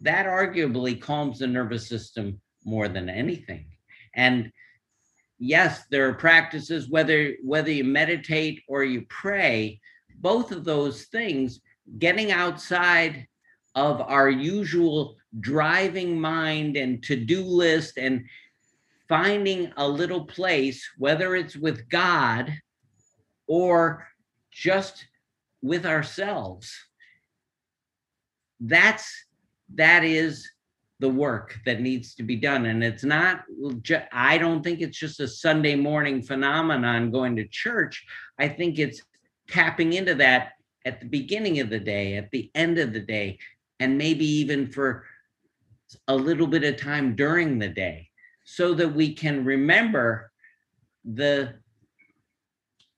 that 0.00 0.26
arguably 0.26 1.00
calms 1.00 1.38
the 1.38 1.46
nervous 1.46 1.88
system 1.88 2.40
more 2.64 2.88
than 2.88 3.08
anything. 3.08 3.66
And 4.14 4.52
yes 5.38 5.84
there 5.90 6.08
are 6.08 6.14
practices 6.14 6.88
whether 6.88 7.34
whether 7.42 7.70
you 7.70 7.84
meditate 7.84 8.62
or 8.68 8.84
you 8.84 9.04
pray 9.08 9.80
both 10.16 10.50
of 10.52 10.64
those 10.64 11.04
things 11.04 11.60
getting 11.98 12.32
outside 12.32 13.26
of 13.74 14.00
our 14.00 14.30
usual 14.30 15.16
driving 15.40 16.18
mind 16.18 16.76
and 16.76 17.02
to-do 17.02 17.42
list 17.42 17.98
and 17.98 18.24
finding 19.08 19.70
a 19.76 19.86
little 19.86 20.24
place 20.24 20.88
whether 20.96 21.36
it's 21.36 21.56
with 21.56 21.88
god 21.90 22.52
or 23.46 24.06
just 24.50 25.06
with 25.62 25.84
ourselves. 25.84 26.74
That's 28.60 29.12
that 29.74 30.04
is 30.04 30.48
the 30.98 31.08
work 31.08 31.58
that 31.66 31.80
needs 31.80 32.14
to 32.14 32.22
be 32.22 32.36
done. 32.36 32.66
And 32.66 32.82
it's 32.82 33.04
not 33.04 33.44
i 34.12 34.38
don't 34.38 34.62
think 34.62 34.80
it's 34.80 34.98
just 34.98 35.20
a 35.20 35.28
sunday 35.28 35.76
morning 35.76 36.22
phenomenon 36.22 37.10
going 37.10 37.36
to 37.36 37.46
church. 37.48 38.04
I 38.38 38.48
think 38.48 38.78
it's 38.78 39.02
tapping 39.48 39.92
into 39.92 40.14
that 40.16 40.52
at 40.84 41.00
the 41.00 41.06
beginning 41.06 41.60
of 41.60 41.70
the 41.70 41.78
day 41.78 42.16
at 42.16 42.30
the 42.30 42.50
end 42.54 42.78
of 42.78 42.92
the 42.92 43.00
day 43.00 43.38
and 43.80 43.98
maybe 43.98 44.24
even 44.24 44.70
for 44.70 45.04
a 46.08 46.16
little 46.16 46.46
bit 46.46 46.64
of 46.64 46.76
time 46.76 47.14
during 47.14 47.58
the 47.58 47.68
day 47.68 48.08
so 48.44 48.74
that 48.74 48.88
we 48.88 49.12
can 49.12 49.44
remember 49.44 50.30
the 51.04 51.54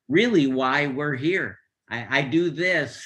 really 0.09 0.47
why 0.47 0.87
we're 0.87 1.17
here. 1.17 1.59
I, 1.91 2.19
I 2.19 2.23
do 2.23 2.51
this 2.51 3.03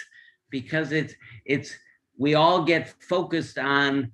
because 0.51 0.93
it's 0.93 1.15
it's 1.45 1.75
we 2.19 2.35
all 2.35 2.65
get 2.65 2.95
focused 3.03 3.59
on 3.59 4.13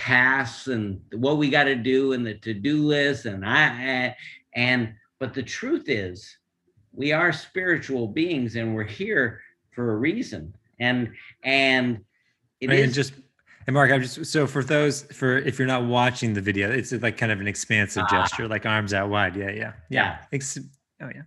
tasks 0.00 0.66
and 0.66 0.98
what 1.12 1.36
we 1.36 1.50
got 1.50 1.64
to 1.64 1.76
do 1.76 2.14
and 2.14 2.26
the 2.26 2.34
to-do 2.34 2.86
list 2.86 3.26
and 3.26 3.46
I 3.46 4.16
and 4.54 4.94
but 5.18 5.34
the 5.34 5.42
truth 5.42 5.84
is 5.88 6.38
we 6.92 7.12
are 7.12 7.32
spiritual 7.32 8.08
beings 8.08 8.56
and 8.56 8.74
we're 8.74 8.84
here 8.84 9.42
for 9.72 9.92
a 9.92 9.96
reason 9.96 10.54
and 10.78 11.12
and 11.44 12.00
it 12.60 12.68
right, 12.68 12.78
is, 12.78 12.84
and 12.84 12.94
just 12.94 13.12
and 13.66 13.74
Mark, 13.74 13.92
I'm 13.92 14.02
just 14.02 14.24
so 14.26 14.46
for 14.46 14.64
those 14.64 15.02
for 15.02 15.36
if 15.36 15.58
you're 15.58 15.68
not 15.68 15.84
watching 15.84 16.32
the 16.32 16.40
video, 16.40 16.70
it's 16.70 16.92
like 16.92 17.16
kind 17.16 17.30
of 17.30 17.40
an 17.40 17.46
expansive 17.46 18.04
uh, 18.04 18.10
gesture, 18.10 18.48
like 18.48 18.64
arms 18.66 18.94
out 18.94 19.10
wide. 19.10 19.36
Yeah, 19.36 19.50
yeah, 19.50 19.72
yeah. 19.90 20.18
yeah. 20.32 20.38
oh 21.02 21.10
yeah. 21.14 21.22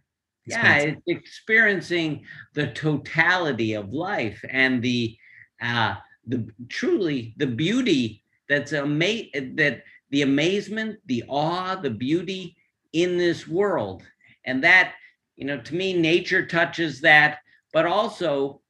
Expansive. 0.45 0.89
Yeah, 0.89 0.95
it's 0.95 1.01
experiencing 1.07 2.25
the 2.53 2.67
totality 2.67 3.73
of 3.75 3.93
life 3.93 4.43
and 4.49 4.81
the 4.81 5.15
uh 5.61 5.95
the 6.25 6.47
truly 6.69 7.33
the 7.37 7.47
beauty 7.47 8.22
that's 8.49 8.73
ama- 8.73 9.29
that 9.55 9.83
the 10.09 10.21
amazement, 10.21 10.99
the 11.05 11.23
awe, 11.27 11.75
the 11.75 11.89
beauty 11.89 12.55
in 12.91 13.17
this 13.17 13.47
world. 13.47 14.03
And 14.45 14.63
that, 14.63 14.93
you 15.35 15.45
know, 15.45 15.59
to 15.59 15.75
me, 15.75 15.93
nature 15.93 16.45
touches 16.45 17.01
that, 17.01 17.39
but 17.71 17.85
also, 17.85 18.61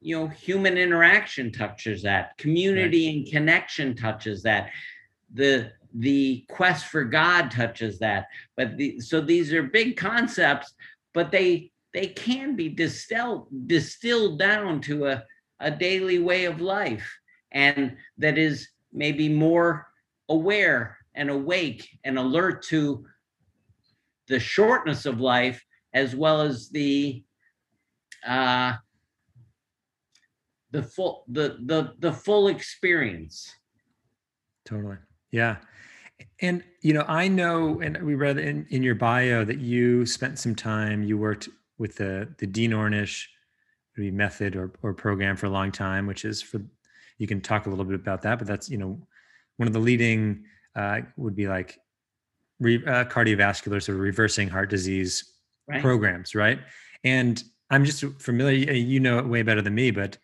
you 0.00 0.18
know, 0.18 0.26
human 0.26 0.76
interaction 0.76 1.52
touches 1.52 2.02
that, 2.02 2.36
community 2.36 3.06
right. 3.06 3.16
and 3.16 3.30
connection 3.30 3.96
touches 3.96 4.42
that. 4.42 4.70
The 5.32 5.72
the 5.94 6.44
quest 6.48 6.86
for 6.86 7.04
God 7.04 7.50
touches 7.50 7.98
that. 7.98 8.26
But 8.56 8.78
the, 8.78 8.98
so 9.00 9.20
these 9.20 9.52
are 9.52 9.62
big 9.62 9.96
concepts, 9.96 10.74
but 11.12 11.30
they 11.30 11.70
they 11.94 12.08
can 12.08 12.56
be 12.56 12.68
distilled 12.68 13.48
distilled 13.66 14.38
down 14.38 14.80
to 14.82 15.06
a, 15.06 15.24
a 15.60 15.70
daily 15.70 16.18
way 16.18 16.46
of 16.46 16.60
life 16.60 17.18
and 17.52 17.96
that 18.18 18.38
is 18.38 18.68
maybe 18.92 19.28
more 19.28 19.86
aware 20.28 20.98
and 21.14 21.30
awake 21.30 21.88
and 22.04 22.18
alert 22.18 22.62
to 22.62 23.04
the 24.28 24.40
shortness 24.40 25.06
of 25.06 25.20
life 25.20 25.64
as 25.92 26.14
well 26.16 26.40
as 26.40 26.70
the 26.70 27.22
uh, 28.26 28.74
the 30.70 30.82
full 30.82 31.24
the 31.28 31.58
the 31.66 31.92
the 31.98 32.12
full 32.12 32.48
experience. 32.48 33.54
Totally. 34.64 34.96
Yeah. 35.30 35.56
And 36.40 36.62
you 36.82 36.92
know 36.92 37.04
i 37.08 37.26
know 37.26 37.80
and 37.80 38.00
we 38.02 38.14
read 38.14 38.38
in, 38.38 38.66
in 38.70 38.82
your 38.82 38.94
bio 38.94 39.44
that 39.44 39.58
you 39.58 40.04
spent 40.04 40.38
some 40.38 40.54
time 40.54 41.02
you 41.02 41.16
worked 41.16 41.48
with 41.78 41.96
the 41.96 42.28
the 42.38 42.46
dean 42.46 42.72
ornish 42.72 43.24
method 43.96 44.56
or, 44.56 44.72
or 44.82 44.92
program 44.94 45.36
for 45.36 45.46
a 45.46 45.50
long 45.50 45.72
time 45.72 46.06
which 46.06 46.24
is 46.24 46.42
for 46.42 46.60
you 47.22 47.28
can 47.28 47.40
talk 47.40 47.66
a 47.66 47.70
little 47.70 47.84
bit 47.84 47.94
about 47.94 48.20
that 48.22 48.36
but 48.36 48.48
that's 48.48 48.68
you 48.68 48.76
know 48.76 49.00
one 49.58 49.68
of 49.68 49.72
the 49.72 49.78
leading 49.78 50.44
uh, 50.74 50.98
would 51.16 51.36
be 51.36 51.46
like 51.46 51.78
re, 52.58 52.84
uh, 52.84 53.04
cardiovascular 53.04 53.80
sort 53.80 53.90
of 53.96 54.00
reversing 54.00 54.48
heart 54.48 54.68
disease 54.68 55.32
right. 55.68 55.80
programs 55.80 56.34
right 56.34 56.58
and 57.04 57.44
i'm 57.70 57.84
just 57.84 58.04
familiar 58.18 58.72
you 58.72 58.98
know 58.98 59.18
it 59.18 59.26
way 59.26 59.42
better 59.42 59.62
than 59.62 59.74
me 59.74 59.92
but 59.92 60.18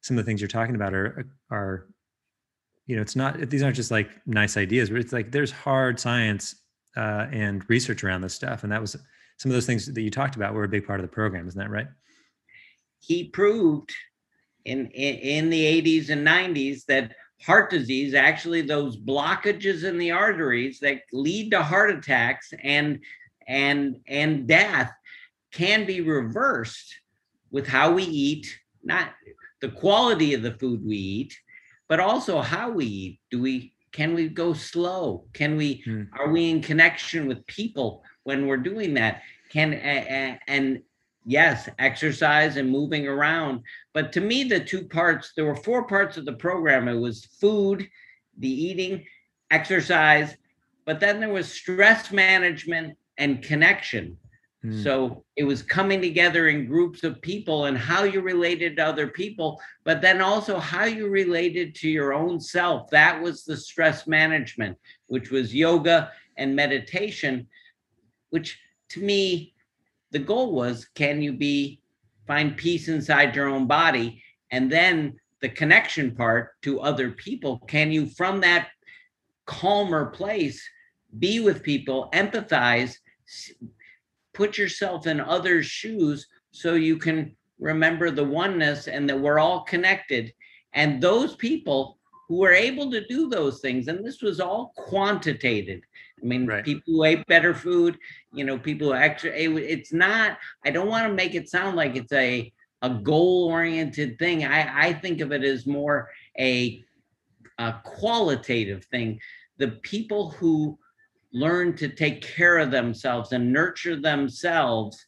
some 0.00 0.18
of 0.18 0.24
the 0.24 0.28
things 0.28 0.40
you're 0.40 0.48
talking 0.48 0.74
about 0.74 0.92
are 0.92 1.24
are 1.50 1.86
you 2.86 2.96
know 2.96 3.02
it's 3.02 3.14
not 3.14 3.38
these 3.48 3.62
aren't 3.62 3.76
just 3.76 3.92
like 3.92 4.10
nice 4.26 4.56
ideas 4.56 4.90
but 4.90 4.98
it's 4.98 5.12
like 5.12 5.30
there's 5.30 5.52
hard 5.52 6.00
science 6.00 6.56
uh, 6.96 7.26
and 7.30 7.68
research 7.70 8.02
around 8.02 8.22
this 8.22 8.34
stuff 8.34 8.64
and 8.64 8.72
that 8.72 8.80
was 8.80 8.96
some 9.36 9.50
of 9.50 9.54
those 9.54 9.66
things 9.66 9.86
that 9.86 10.02
you 10.02 10.10
talked 10.10 10.34
about 10.34 10.52
were 10.52 10.64
a 10.64 10.68
big 10.68 10.84
part 10.84 10.98
of 10.98 11.06
the 11.06 11.12
program 11.12 11.46
isn't 11.46 11.60
that 11.60 11.70
right 11.70 11.86
he 12.98 13.24
proved 13.24 13.94
in, 14.64 14.86
in, 14.88 15.14
in 15.16 15.50
the 15.50 15.82
80s 15.82 16.10
and 16.10 16.26
90s 16.26 16.84
that 16.86 17.12
heart 17.42 17.70
disease 17.70 18.14
actually 18.14 18.62
those 18.62 18.96
blockages 18.96 19.84
in 19.84 19.98
the 19.98 20.10
arteries 20.10 20.78
that 20.80 21.02
lead 21.12 21.50
to 21.50 21.62
heart 21.62 21.90
attacks 21.90 22.52
and 22.62 23.00
and 23.46 23.96
and 24.06 24.46
death 24.46 24.92
can 25.52 25.84
be 25.84 26.00
reversed 26.00 26.94
with 27.50 27.66
how 27.66 27.92
we 27.92 28.04
eat 28.04 28.46
not 28.82 29.10
the 29.60 29.68
quality 29.68 30.32
of 30.32 30.42
the 30.42 30.52
food 30.52 30.84
we 30.84 30.96
eat 30.96 31.38
but 31.88 32.00
also 32.00 32.40
how 32.40 32.70
we 32.70 32.86
eat 32.86 33.20
do 33.30 33.42
we 33.42 33.74
can 33.92 34.14
we 34.14 34.28
go 34.28 34.54
slow 34.54 35.26
can 35.34 35.56
we 35.56 35.82
hmm. 35.84 36.04
are 36.18 36.30
we 36.30 36.50
in 36.50 36.62
connection 36.62 37.26
with 37.26 37.46
people 37.46 38.02
when 38.22 38.46
we're 38.46 38.56
doing 38.56 38.94
that 38.94 39.20
can 39.50 39.74
uh, 39.74 40.38
and 40.46 40.80
yes, 41.24 41.68
exercise 41.78 42.56
and 42.56 42.70
moving 42.70 43.06
around. 43.06 43.62
But 43.94 44.12
to 44.12 44.20
me, 44.20 44.42
the 44.42 44.60
two 44.60 44.84
parts, 44.84 45.32
there 45.34 45.46
were 45.46 45.56
four 45.56 45.86
parts 45.86 46.16
of 46.16 46.26
the 46.26 46.32
program. 46.32 46.88
It 46.88 46.94
was 46.94 47.24
food, 47.40 47.88
the 48.38 48.50
eating, 48.50 49.06
exercise, 49.50 50.36
but 50.84 51.00
then 51.00 51.20
there 51.20 51.32
was 51.32 51.50
stress 51.50 52.10
management 52.10 52.98
and 53.16 53.40
connection. 53.40 54.18
Hmm. 54.62 54.82
So 54.82 55.24
it 55.36 55.44
was 55.44 55.62
coming 55.62 56.00
together 56.00 56.48
in 56.48 56.66
groups 56.66 57.04
of 57.04 57.22
people 57.22 57.66
and 57.66 57.78
how 57.78 58.02
you 58.02 58.20
related 58.20 58.76
to 58.76 58.84
other 58.84 59.06
people, 59.06 59.60
but 59.84 60.00
then 60.00 60.20
also 60.20 60.58
how 60.58 60.84
you 60.84 61.08
related 61.08 61.74
to 61.76 61.88
your 61.88 62.12
own 62.12 62.40
self. 62.40 62.90
That 62.90 63.22
was 63.22 63.44
the 63.44 63.56
stress 63.56 64.08
management, 64.08 64.76
which 65.06 65.30
was 65.30 65.54
yoga 65.54 66.10
and 66.36 66.56
meditation, 66.56 67.46
which 68.30 68.58
to 68.90 69.00
me 69.00 69.54
the 70.10 70.18
goal 70.18 70.52
was 70.52 70.86
can 70.94 71.22
you 71.22 71.32
be 71.32 71.80
find 72.26 72.56
peace 72.56 72.88
inside 72.88 73.34
your 73.34 73.48
own 73.48 73.66
body 73.66 74.22
and 74.50 74.70
then 74.70 75.14
the 75.40 75.48
connection 75.48 76.14
part 76.14 76.52
to 76.62 76.80
other 76.80 77.10
people 77.10 77.58
can 77.68 77.92
you 77.92 78.06
from 78.06 78.40
that 78.40 78.68
calmer 79.46 80.06
place 80.06 80.62
be 81.18 81.40
with 81.40 81.62
people 81.62 82.08
empathize 82.12 82.96
put 84.34 84.58
yourself 84.58 85.06
in 85.06 85.20
others' 85.20 85.66
shoes 85.66 86.26
so 86.50 86.74
you 86.74 86.98
can 86.98 87.34
remember 87.58 88.10
the 88.10 88.24
oneness 88.24 88.88
and 88.88 89.08
that 89.08 89.18
we're 89.18 89.38
all 89.38 89.62
connected. 89.62 90.32
And 90.74 91.00
those 91.00 91.36
people 91.36 91.98
who 92.28 92.38
were 92.38 92.52
able 92.52 92.90
to 92.90 93.06
do 93.06 93.28
those 93.28 93.60
things, 93.60 93.88
and 93.88 94.04
this 94.04 94.20
was 94.20 94.40
all 94.40 94.72
quantitated. 94.76 95.82
I 96.24 96.26
mean, 96.26 96.46
Right. 96.46 96.64
people 96.64 96.82
who 96.94 97.04
ate 97.04 97.26
better 97.26 97.54
food, 97.54 97.98
you 98.32 98.44
know, 98.44 98.58
people 98.58 98.88
who 98.88 98.94
actually, 98.94 99.32
it- 99.44 99.70
it's 99.78 99.92
not, 99.92 100.38
I 100.64 100.70
don't 100.70 100.88
want 100.88 101.06
to 101.06 101.12
make 101.14 101.34
it 101.34 101.48
sound 101.50 101.76
like 101.76 101.96
it's 101.96 102.12
a, 102.12 102.52
a 102.82 102.90
goal 102.90 103.48
oriented 103.50 104.18
thing. 104.18 104.44
I, 104.44 104.88
I 104.88 104.92
think 104.94 105.20
of 105.20 105.32
it 105.32 105.44
as 105.44 105.66
more 105.66 106.10
a, 106.38 106.82
a 107.58 107.74
qualitative 107.84 108.84
thing. 108.86 109.20
The 109.58 109.68
people 109.82 110.30
who 110.32 110.78
learn 111.32 111.76
to 111.76 111.88
take 111.88 112.22
care 112.22 112.58
of 112.58 112.70
themselves 112.70 113.32
and 113.32 113.52
nurture 113.52 113.96
themselves 114.00 115.04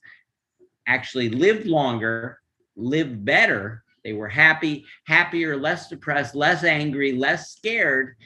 actually 0.86 1.30
lived 1.30 1.66
longer, 1.66 2.40
lived 2.76 3.24
better. 3.24 3.82
They 4.04 4.12
were 4.12 4.28
happy, 4.28 4.84
happier, 5.06 5.56
less 5.56 5.88
depressed, 5.88 6.34
less 6.34 6.62
angry, 6.62 7.12
less 7.12 7.52
scared. 7.52 8.16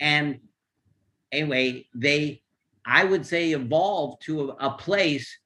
And 0.00 0.40
anyway, 1.32 1.86
they, 1.94 2.42
I 2.84 3.04
would 3.04 3.26
say, 3.26 3.52
evolved 3.52 4.22
to 4.22 4.50
a, 4.50 4.68
a 4.68 4.70
place. 4.70 5.38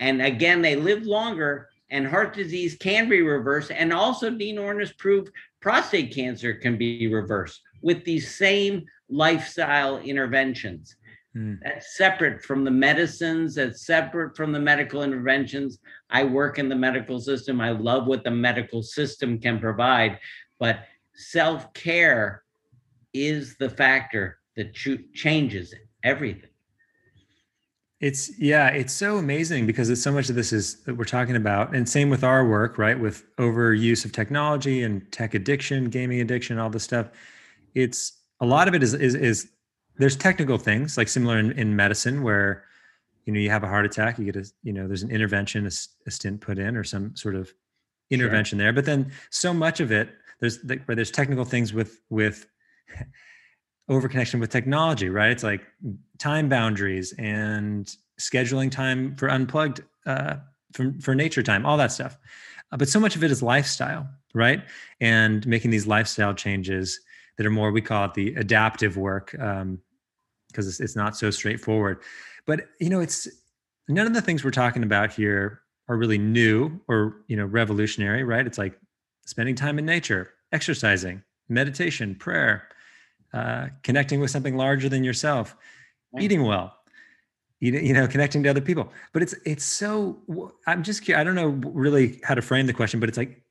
And 0.00 0.20
again, 0.22 0.62
they 0.62 0.76
lived 0.76 1.06
longer, 1.06 1.68
and 1.90 2.06
heart 2.06 2.34
disease 2.34 2.76
can 2.76 3.08
be 3.08 3.22
reversed. 3.22 3.70
And 3.70 3.92
also, 3.92 4.30
Dean 4.30 4.56
Ornish 4.56 4.96
proved 4.98 5.32
prostate 5.60 6.14
cancer 6.14 6.54
can 6.54 6.76
be 6.76 7.12
reversed 7.12 7.60
with 7.82 8.04
these 8.04 8.34
same 8.34 8.84
lifestyle 9.08 9.98
interventions. 9.98 10.96
Hmm. 11.34 11.54
That's 11.62 11.96
separate 11.96 12.42
from 12.42 12.64
the 12.64 12.70
medicines, 12.70 13.54
that's 13.54 13.86
separate 13.86 14.36
from 14.36 14.52
the 14.52 14.60
medical 14.60 15.02
interventions. 15.02 15.78
I 16.10 16.24
work 16.24 16.58
in 16.58 16.68
the 16.68 16.76
medical 16.76 17.20
system. 17.20 17.60
I 17.60 17.70
love 17.70 18.06
what 18.06 18.24
the 18.24 18.30
medical 18.30 18.82
system 18.82 19.38
can 19.38 19.58
provide, 19.58 20.18
but 20.58 20.80
self 21.14 21.72
care 21.72 22.42
is 23.14 23.56
the 23.56 23.70
factor 23.70 24.38
that 24.56 24.74
changes 24.74 25.74
everything. 26.04 26.48
It's 28.00 28.36
yeah, 28.38 28.68
it's 28.68 28.92
so 28.92 29.18
amazing 29.18 29.66
because 29.66 29.88
it's 29.88 30.02
so 30.02 30.10
much 30.10 30.28
of 30.28 30.34
this 30.34 30.52
is 30.52 30.82
that 30.84 30.96
we're 30.96 31.04
talking 31.04 31.36
about, 31.36 31.72
and 31.74 31.88
same 31.88 32.10
with 32.10 32.24
our 32.24 32.44
work, 32.48 32.76
right? 32.76 32.98
With 32.98 33.24
overuse 33.36 34.04
of 34.04 34.10
technology 34.10 34.82
and 34.82 35.10
tech 35.12 35.34
addiction, 35.34 35.88
gaming 35.88 36.20
addiction, 36.20 36.58
all 36.58 36.68
this 36.68 36.82
stuff. 36.82 37.10
It's 37.74 38.20
a 38.40 38.46
lot 38.46 38.66
of 38.66 38.74
it 38.74 38.82
is 38.82 38.92
is 38.94 39.14
is 39.14 39.50
there's 39.98 40.16
technical 40.16 40.58
things 40.58 40.96
like 40.96 41.08
similar 41.08 41.38
in, 41.38 41.52
in 41.52 41.76
medicine 41.76 42.24
where 42.24 42.64
you 43.24 43.32
know 43.32 43.38
you 43.38 43.50
have 43.50 43.62
a 43.62 43.68
heart 43.68 43.86
attack, 43.86 44.18
you 44.18 44.24
get 44.24 44.34
a 44.34 44.50
you 44.64 44.72
know 44.72 44.88
there's 44.88 45.04
an 45.04 45.12
intervention, 45.12 45.64
a 45.66 46.10
stent 46.10 46.40
put 46.40 46.58
in, 46.58 46.76
or 46.76 46.82
some 46.82 47.14
sort 47.14 47.36
of 47.36 47.54
intervention 48.10 48.58
there. 48.58 48.72
But 48.72 48.84
then 48.84 49.12
so 49.30 49.54
much 49.54 49.78
of 49.78 49.92
it 49.92 50.08
there's 50.40 50.58
the, 50.58 50.76
where 50.86 50.96
there's 50.96 51.12
technical 51.12 51.44
things 51.44 51.72
with 51.72 52.00
with 52.10 52.46
overconnection 53.92 54.40
with 54.40 54.50
technology, 54.50 55.08
right? 55.08 55.30
It's 55.30 55.42
like 55.42 55.62
time 56.18 56.48
boundaries 56.48 57.12
and 57.18 57.94
scheduling 58.20 58.70
time 58.70 59.16
for 59.16 59.28
unplugged 59.28 59.82
uh, 60.06 60.36
for, 60.72 60.94
for 61.00 61.14
nature 61.14 61.42
time, 61.42 61.66
all 61.66 61.76
that 61.76 61.92
stuff. 61.92 62.18
Uh, 62.70 62.76
but 62.76 62.88
so 62.88 62.98
much 62.98 63.16
of 63.16 63.22
it 63.22 63.30
is 63.30 63.42
lifestyle, 63.42 64.08
right? 64.34 64.62
And 65.00 65.46
making 65.46 65.70
these 65.70 65.86
lifestyle 65.86 66.34
changes 66.34 67.00
that 67.36 67.46
are 67.46 67.50
more, 67.50 67.70
we 67.70 67.80
call 67.80 68.04
it 68.06 68.14
the 68.14 68.34
adaptive 68.34 68.96
work, 68.96 69.34
um, 69.38 69.78
because 70.48 70.68
it's, 70.68 70.80
it's 70.80 70.96
not 70.96 71.16
so 71.16 71.30
straightforward. 71.30 72.00
But 72.46 72.68
you 72.80 72.90
know, 72.90 73.00
it's 73.00 73.28
none 73.88 74.06
of 74.06 74.14
the 74.14 74.22
things 74.22 74.44
we're 74.44 74.50
talking 74.50 74.82
about 74.82 75.12
here 75.12 75.60
are 75.88 75.96
really 75.96 76.18
new 76.18 76.80
or 76.88 77.22
you 77.28 77.36
know 77.36 77.46
revolutionary, 77.46 78.24
right? 78.24 78.46
It's 78.46 78.58
like 78.58 78.78
spending 79.26 79.54
time 79.54 79.78
in 79.78 79.86
nature, 79.86 80.30
exercising, 80.52 81.22
meditation, 81.48 82.14
prayer, 82.14 82.68
uh, 83.32 83.68
connecting 83.82 84.20
with 84.20 84.30
something 84.30 84.56
larger 84.56 84.88
than 84.88 85.04
yourself, 85.04 85.56
Right. 86.12 86.22
eating 86.24 86.42
well, 86.44 86.76
eating, 87.60 87.86
you 87.86 87.94
know, 87.94 88.06
connecting 88.06 88.42
to 88.42 88.48
other 88.50 88.60
people. 88.60 88.92
But 89.12 89.22
it's 89.22 89.34
it's 89.46 89.64
so. 89.64 90.18
I'm 90.66 90.82
just 90.82 91.02
curious. 91.04 91.20
I 91.20 91.24
don't 91.24 91.34
know 91.34 91.48
really 91.70 92.20
how 92.24 92.34
to 92.34 92.42
frame 92.42 92.66
the 92.66 92.72
question, 92.74 93.00
but 93.00 93.08
it's 93.08 93.18
like, 93.18 93.42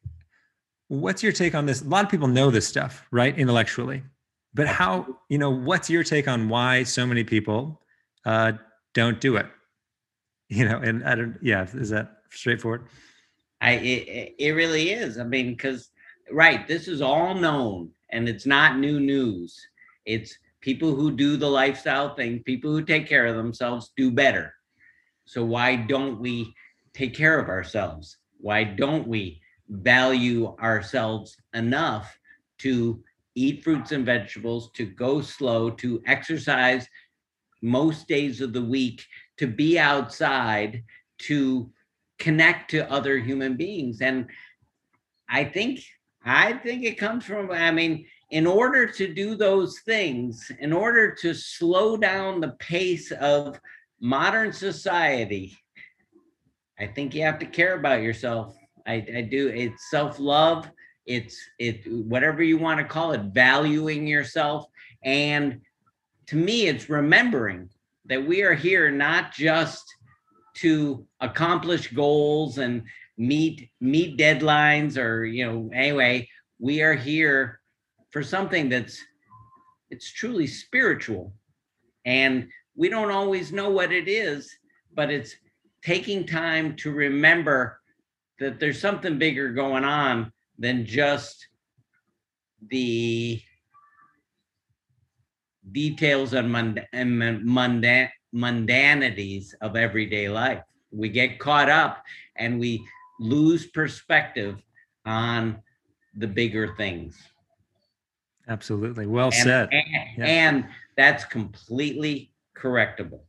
what's 0.88 1.24
your 1.24 1.32
take 1.32 1.56
on 1.56 1.65
this? 1.65 1.82
A 1.82 1.86
lot 1.88 2.04
of 2.06 2.12
people 2.12 2.28
know 2.28 2.52
this 2.52 2.67
stuff, 2.67 3.08
right, 3.12 3.38
intellectually, 3.38 4.04
but 4.54 4.67
how 4.67 5.17
you 5.30 5.38
know 5.38 5.50
what's 5.50 5.89
your 5.89 6.04
take 6.04 6.28
on 6.28 6.50
why 6.50 6.84
so 6.84 7.06
many 7.08 7.24
people 7.24 7.82
uh, 8.26 8.54
don't 8.94 9.20
do 9.22 9.38
it? 9.38 9.48
You 10.50 10.65
know, 10.67 10.78
and 10.80 11.04
I 11.06 11.15
don't. 11.15 11.38
Yeah, 11.41 11.65
is 11.74 11.89
that 11.91 12.17
straightforward? 12.30 12.84
I 13.62 13.72
it- 13.74 14.36
it 14.38 14.52
really 14.52 14.91
is. 14.91 15.17
I 15.17 15.24
mean, 15.24 15.52
because 15.52 15.89
right, 16.32 16.67
this 16.67 16.88
is 16.89 17.02
all 17.02 17.34
known 17.36 17.91
and 18.12 18.28
it's 18.28 18.46
not 18.46 18.78
new 18.78 19.00
news. 19.00 19.58
It's 20.06 20.38
people 20.62 20.96
who 20.96 21.12
do 21.12 21.38
the 21.38 21.50
lifestyle 21.50 22.16
thing, 22.16 22.44
people 22.44 22.72
who 22.72 22.84
take 22.84 23.08
care 23.08 23.26
of 23.26 23.36
themselves 23.36 23.92
do 23.96 24.12
better. 24.12 24.54
So 25.26 25.44
why 25.44 25.76
don't 25.76 26.20
we 26.20 26.54
take 26.94 27.16
care 27.16 27.40
of 27.40 27.50
ourselves? 27.50 28.18
Why 28.40 28.64
don't 28.64 29.08
we 29.08 29.42
value 29.70 30.56
ourselves 30.58 31.38
enough 31.54 32.18
to 32.60 33.04
eat 33.36 33.64
fruits 33.64 33.92
and 33.92 34.06
vegetables, 34.06 34.72
to 34.74 34.86
go 34.86 35.22
slow, 35.22 35.70
to 35.70 36.02
exercise 36.06 36.88
most 37.62 38.08
days 38.08 38.42
of 38.42 38.54
the 38.54 38.62
week, 38.62 39.06
to 39.38 39.48
be 39.48 39.80
outside, 39.80 40.84
to 41.20 41.72
connect 42.22 42.70
to 42.70 42.92
other 42.92 43.18
human 43.18 43.58
beings 43.58 44.00
and 44.00 44.28
i 45.28 45.44
think 45.44 45.80
i 46.24 46.54
think 46.54 46.84
it 46.84 46.96
comes 46.96 47.26
from 47.26 47.50
i 47.50 47.72
mean 47.72 48.06
in 48.32 48.48
order 48.48 48.88
to 48.88 49.13
do 49.13 49.36
those 49.36 49.80
things 49.86 50.52
in 50.60 50.74
order 50.74 51.13
to 51.13 51.34
slow 51.34 51.96
down 51.96 52.39
the 52.39 52.56
pace 52.60 53.12
of 53.12 53.60
modern 54.00 54.52
society 54.52 55.56
i 56.80 56.88
think 56.88 57.13
you 57.13 57.22
have 57.22 57.39
to 57.39 57.46
care 57.46 57.76
about 57.76 58.02
yourself. 58.02 58.56
I, 58.88 59.06
I 59.15 59.22
do. 59.22 59.48
It's 59.50 59.89
self-love. 59.89 60.70
It's 61.06 61.38
it 61.60 61.82
whatever 61.88 62.44
you 62.44 62.58
want 62.58 62.80
to 62.80 62.86
call 62.86 63.12
it 63.12 63.22
valuing 63.34 64.08
yourself. 64.08 64.65
And 65.04 65.62
to 66.28 66.36
me 66.36 66.67
it's 66.67 66.89
remembering 66.89 67.70
that 68.06 68.26
we 68.26 68.44
are 68.44 68.54
here 68.54 68.91
not 68.91 69.34
just 69.34 69.84
to 70.58 71.06
accomplish 71.20 71.91
goals 71.91 72.58
and 72.58 72.84
meet 73.17 73.70
meet 73.80 74.17
deadlines 74.17 74.98
or 74.98 75.26
you 75.26 75.46
know 75.46 75.70
anyway 75.74 76.28
we 76.60 76.82
are 76.82 76.96
here 76.96 77.61
for 78.12 78.24
something 78.24 78.69
that's 78.69 79.00
it's 79.89 80.12
truly 80.12 80.47
spiritual 80.47 81.34
and 82.06 82.47
we 82.76 82.89
don't 82.89 83.12
always 83.12 83.52
know 83.52 83.69
what 83.69 83.91
it 83.91 84.08
is 84.08 84.50
but 84.93 85.10
it's 85.10 85.36
taking 85.84 86.26
time 86.26 86.76
to 86.76 86.91
remember 86.91 87.80
that 88.39 88.60
there's 88.60 88.80
something 88.80 89.17
bigger 89.17 89.52
going 89.52 89.84
on 89.84 90.32
than 90.58 90.86
just 90.86 91.47
the 92.69 93.41
details 95.71 96.34
and 96.34 96.52
mund- 96.52 96.86
and 96.93 97.45
mun- 97.45 98.10
mundanities 98.32 99.56
of 99.62 99.76
everyday 99.76 100.30
life. 100.30 100.63
We 100.91 101.10
get 101.10 101.39
caught 101.39 101.69
up 101.69 102.04
and 102.36 102.60
we 102.60 102.86
lose 103.19 103.67
perspective 103.67 104.62
on 105.06 105.62
the 106.15 106.28
bigger 106.28 106.76
things. 106.76 107.15
Absolutely. 108.52 109.06
Well 109.08 109.28
And, 109.28 109.34
said. 109.34 109.70
and, 109.72 109.86
Yeah. 110.18 110.26
and 110.26 110.66
that's 110.98 111.24
completely 111.24 112.34
correctable. 112.54 113.22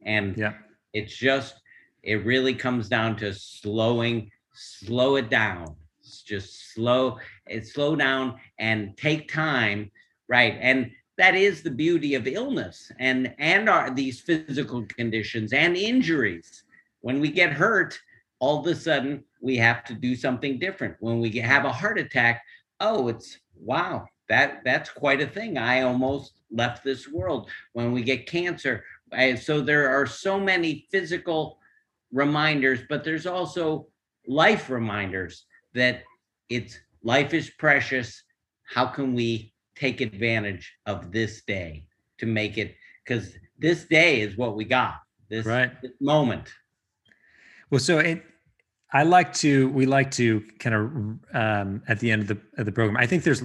And 0.00 0.36
Yeah. 0.36 0.54
it's 0.94 1.14
just, 1.16 1.60
it 2.02 2.24
really 2.24 2.54
comes 2.54 2.88
down 2.88 3.16
to 3.16 3.34
slowing, 3.34 4.30
slow 4.54 5.16
it 5.16 5.28
down. 5.28 5.76
It's 6.00 6.22
just 6.22 6.72
slow, 6.72 7.18
it 7.46 7.66
slow 7.66 7.94
down 7.96 8.40
and 8.58 8.96
take 8.96 9.30
time, 9.30 9.90
right? 10.26 10.56
And 10.60 10.90
that 11.18 11.34
is 11.34 11.62
the 11.62 11.70
beauty 11.70 12.14
of 12.14 12.26
illness 12.26 12.90
and 12.98 13.34
and 13.38 13.68
our 13.68 13.90
these 13.94 14.20
physical 14.20 14.84
conditions 14.86 15.52
and 15.52 15.76
injuries. 15.76 16.64
When 17.02 17.20
we 17.20 17.30
get 17.30 17.52
hurt, 17.52 18.00
all 18.38 18.60
of 18.60 18.66
a 18.66 18.74
sudden 18.74 19.22
we 19.42 19.56
have 19.58 19.84
to 19.84 19.94
do 19.94 20.16
something 20.16 20.58
different. 20.58 20.96
When 21.00 21.20
we 21.20 21.30
have 21.38 21.64
a 21.66 21.72
heart 21.72 21.98
attack, 21.98 22.42
oh, 22.80 23.08
it's 23.08 23.38
wow, 23.54 24.06
that 24.32 24.62
that's 24.64 24.88
quite 24.88 25.20
a 25.20 25.26
thing. 25.26 25.58
I 25.58 25.82
almost 25.82 26.32
left 26.50 26.82
this 26.82 27.06
world. 27.06 27.50
When 27.74 27.92
we 27.92 28.02
get 28.02 28.26
cancer, 28.26 28.82
I, 29.12 29.34
so 29.34 29.60
there 29.60 29.90
are 29.90 30.06
so 30.06 30.40
many 30.40 30.86
physical 30.90 31.58
reminders, 32.12 32.80
but 32.88 33.04
there's 33.04 33.26
also 33.26 33.88
life 34.26 34.70
reminders 34.70 35.44
that 35.74 36.02
it's 36.48 36.78
life 37.02 37.34
is 37.34 37.50
precious. 37.58 38.22
How 38.64 38.86
can 38.86 39.12
we 39.12 39.52
take 39.76 40.00
advantage 40.00 40.72
of 40.86 41.12
this 41.12 41.42
day 41.42 41.84
to 42.16 42.24
make 42.24 42.56
it? 42.56 42.74
Because 43.04 43.34
this 43.58 43.84
day 43.84 44.22
is 44.22 44.38
what 44.38 44.56
we 44.56 44.64
got. 44.64 44.94
This, 45.28 45.44
Right. 45.44 45.72
this 45.82 45.92
moment. 46.00 46.48
Well, 47.68 47.80
so 47.80 47.98
it, 47.98 48.22
I 48.94 49.02
like 49.02 49.34
to, 49.44 49.68
we 49.70 49.84
like 49.84 50.10
to 50.12 50.40
kind 50.58 50.74
of 50.74 50.82
um, 51.34 51.82
at 51.86 52.00
the 52.00 52.10
end 52.10 52.22
of 52.22 52.28
the 52.28 52.38
of 52.56 52.64
the 52.64 52.72
program. 52.72 52.96
I 52.96 53.06
think 53.06 53.24
there's, 53.24 53.42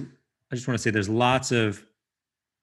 I 0.50 0.54
just 0.54 0.66
want 0.66 0.78
to 0.78 0.82
say 0.82 0.90
there's 0.90 1.08
lots 1.08 1.52
of 1.52 1.84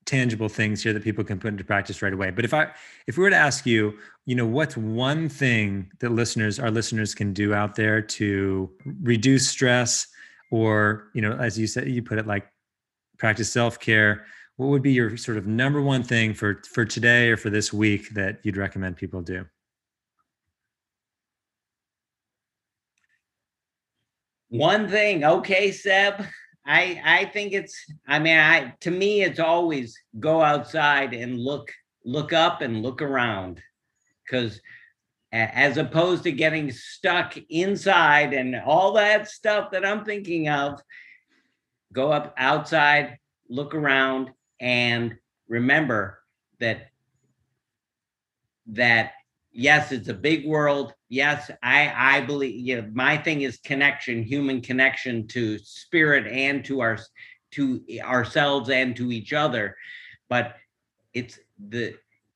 tangible 0.05 0.49
things 0.49 0.83
here 0.83 0.93
that 0.93 1.03
people 1.03 1.23
can 1.23 1.39
put 1.39 1.49
into 1.49 1.63
practice 1.63 2.01
right 2.01 2.13
away. 2.13 2.29
But 2.31 2.45
if 2.45 2.53
I, 2.53 2.67
if 3.07 3.17
we 3.17 3.23
were 3.23 3.29
to 3.29 3.35
ask 3.35 3.65
you, 3.65 3.97
you 4.25 4.35
know, 4.35 4.45
what's 4.45 4.77
one 4.77 5.29
thing 5.29 5.91
that 5.99 6.11
listeners, 6.11 6.59
our 6.59 6.71
listeners, 6.71 7.13
can 7.13 7.33
do 7.33 7.53
out 7.53 7.75
there 7.75 8.01
to 8.01 8.71
reduce 9.01 9.49
stress, 9.49 10.07
or 10.51 11.09
you 11.13 11.21
know, 11.21 11.33
as 11.33 11.57
you 11.57 11.67
said, 11.67 11.87
you 11.87 12.01
put 12.01 12.17
it 12.17 12.27
like 12.27 12.47
practice 13.17 13.51
self 13.51 13.79
care. 13.79 14.25
What 14.57 14.67
would 14.67 14.81
be 14.81 14.93
your 14.93 15.17
sort 15.17 15.37
of 15.37 15.47
number 15.47 15.81
one 15.81 16.03
thing 16.03 16.33
for 16.33 16.61
for 16.71 16.85
today 16.85 17.29
or 17.29 17.37
for 17.37 17.49
this 17.49 17.73
week 17.73 18.13
that 18.13 18.39
you'd 18.43 18.57
recommend 18.57 18.97
people 18.97 19.21
do? 19.21 19.45
One 24.49 24.87
thing, 24.87 25.23
okay, 25.23 25.71
Seb. 25.71 26.25
I 26.65 27.01
I 27.03 27.25
think 27.25 27.53
it's. 27.53 27.85
I 28.07 28.19
mean, 28.19 28.37
I 28.37 28.73
to 28.81 28.91
me, 28.91 29.21
it's 29.21 29.39
always 29.39 29.97
go 30.19 30.41
outside 30.41 31.13
and 31.13 31.39
look 31.39 31.71
look 32.03 32.33
up 32.33 32.61
and 32.61 32.81
look 32.81 33.01
around, 33.01 33.61
because 34.23 34.59
as 35.31 35.77
opposed 35.77 36.23
to 36.23 36.31
getting 36.31 36.71
stuck 36.71 37.37
inside 37.49 38.33
and 38.33 38.55
all 38.55 38.93
that 38.93 39.27
stuff 39.27 39.71
that 39.71 39.85
I'm 39.85 40.05
thinking 40.05 40.47
of, 40.49 40.79
go 41.91 42.11
up 42.11 42.33
outside, 42.37 43.19
look 43.49 43.75
around, 43.75 44.31
and 44.59 45.15
remember 45.47 46.19
that 46.59 46.87
that 48.67 49.11
yes, 49.55 49.91
it's 49.91 50.09
a 50.09 50.13
big 50.13 50.45
world. 50.45 50.93
Yes, 51.09 51.49
I 51.63 51.91
I 51.95 52.21
believe 52.21 52.55
you 52.55 52.81
know, 52.81 52.89
my 52.93 53.17
thing 53.17 53.41
is 53.41 53.57
connection, 53.57 54.21
human 54.21 54.61
connection 54.61 55.27
to 55.29 55.57
spirit 55.59 56.27
and 56.27 56.63
to 56.65 56.81
our 56.81 56.99
to 57.51 57.83
ourselves 58.01 58.69
and 58.69 58.95
to 58.97 59.11
each 59.11 59.33
other. 59.33 59.75
But 60.29 60.55
it's 61.13 61.39
the 61.69 61.95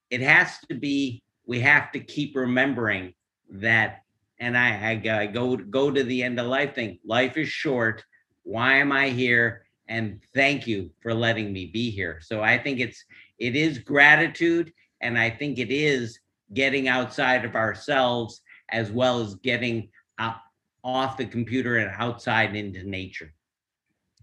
it 0.09 0.21
has 0.21 0.57
to 0.69 0.75
be 0.75 1.21
we 1.45 1.59
have 1.59 1.91
to 1.91 1.99
keep 1.99 2.35
remembering 2.35 3.13
that 3.51 4.03
and 4.39 4.57
I, 4.57 5.01
I, 5.05 5.21
I 5.21 5.25
go 5.27 5.57
go 5.57 5.91
to 5.91 6.03
the 6.03 6.23
end 6.23 6.39
of 6.39 6.47
life 6.47 6.73
thing. 6.73 6.99
Life 7.03 7.37
is 7.37 7.49
short. 7.49 8.03
Why 8.43 8.75
am 8.75 8.91
I 8.91 9.09
here? 9.09 9.65
And 9.87 10.21
thank 10.33 10.67
you 10.67 10.91
for 11.01 11.13
letting 11.13 11.51
me 11.51 11.65
be 11.65 11.89
here. 11.89 12.19
So 12.21 12.41
I 12.41 12.57
think 12.57 12.79
it's 12.79 13.03
it 13.39 13.55
is 13.55 13.79
gratitude, 13.79 14.71
and 15.01 15.17
I 15.17 15.29
think 15.29 15.59
it 15.59 15.71
is 15.71 16.19
getting 16.53 16.87
outside 16.87 17.45
of 17.45 17.55
ourselves 17.55 18.41
as 18.71 18.91
well 18.91 19.21
as 19.21 19.35
getting 19.35 19.89
out, 20.17 20.37
off 20.83 21.17
the 21.17 21.25
computer 21.25 21.77
and 21.77 21.91
outside 21.97 22.55
into 22.55 22.83
nature. 22.83 23.33